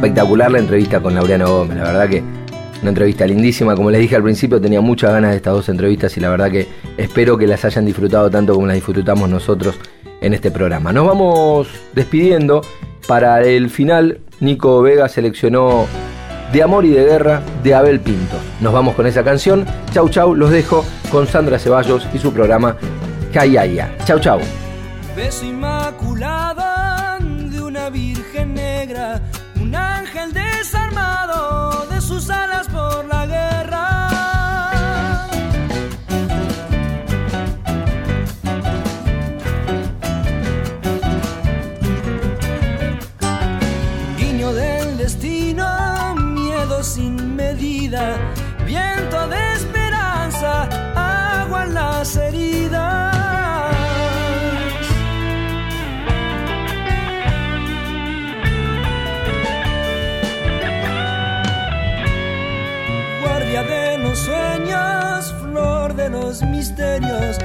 [0.03, 2.24] Espectacular la entrevista con Laureano Gómez, la verdad que
[2.80, 6.16] una entrevista lindísima, como les dije al principio, tenía muchas ganas de estas dos entrevistas
[6.16, 9.78] y la verdad que espero que las hayan disfrutado tanto como las disfrutamos nosotros
[10.20, 10.92] en este programa.
[10.92, 12.62] Nos vamos despidiendo.
[13.07, 15.86] Para el final, Nico Vega seleccionó
[16.53, 18.38] De Amor y de Guerra de Abel Pinto.
[18.61, 19.64] Nos vamos con esa canción.
[19.92, 20.34] Chau, chau.
[20.34, 22.76] Los dejo con Sandra Ceballos y su programa
[23.32, 23.96] Cayaya.
[24.05, 24.40] Chau, chau.
[48.64, 50.66] Viento de esperanza,
[50.97, 53.12] agua en las heridas.
[63.22, 67.36] Guardia de los sueños, flor de los misterios,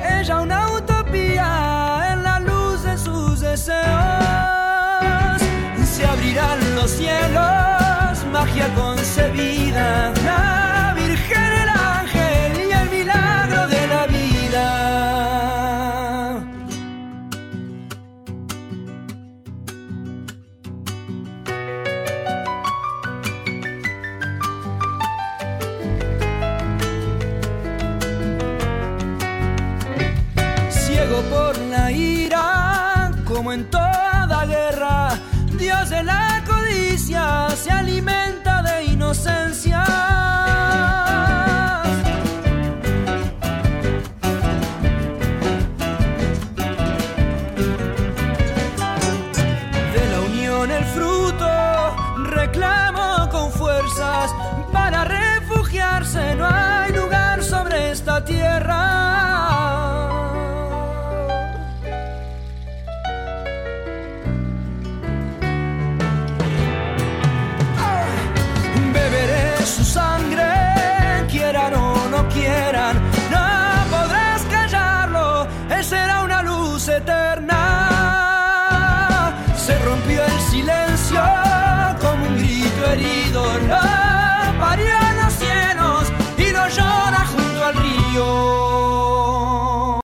[0.00, 3.82] ella una utopía en la luz de sus deseos.
[5.84, 9.71] Se abrirán los cielos, magia concebida,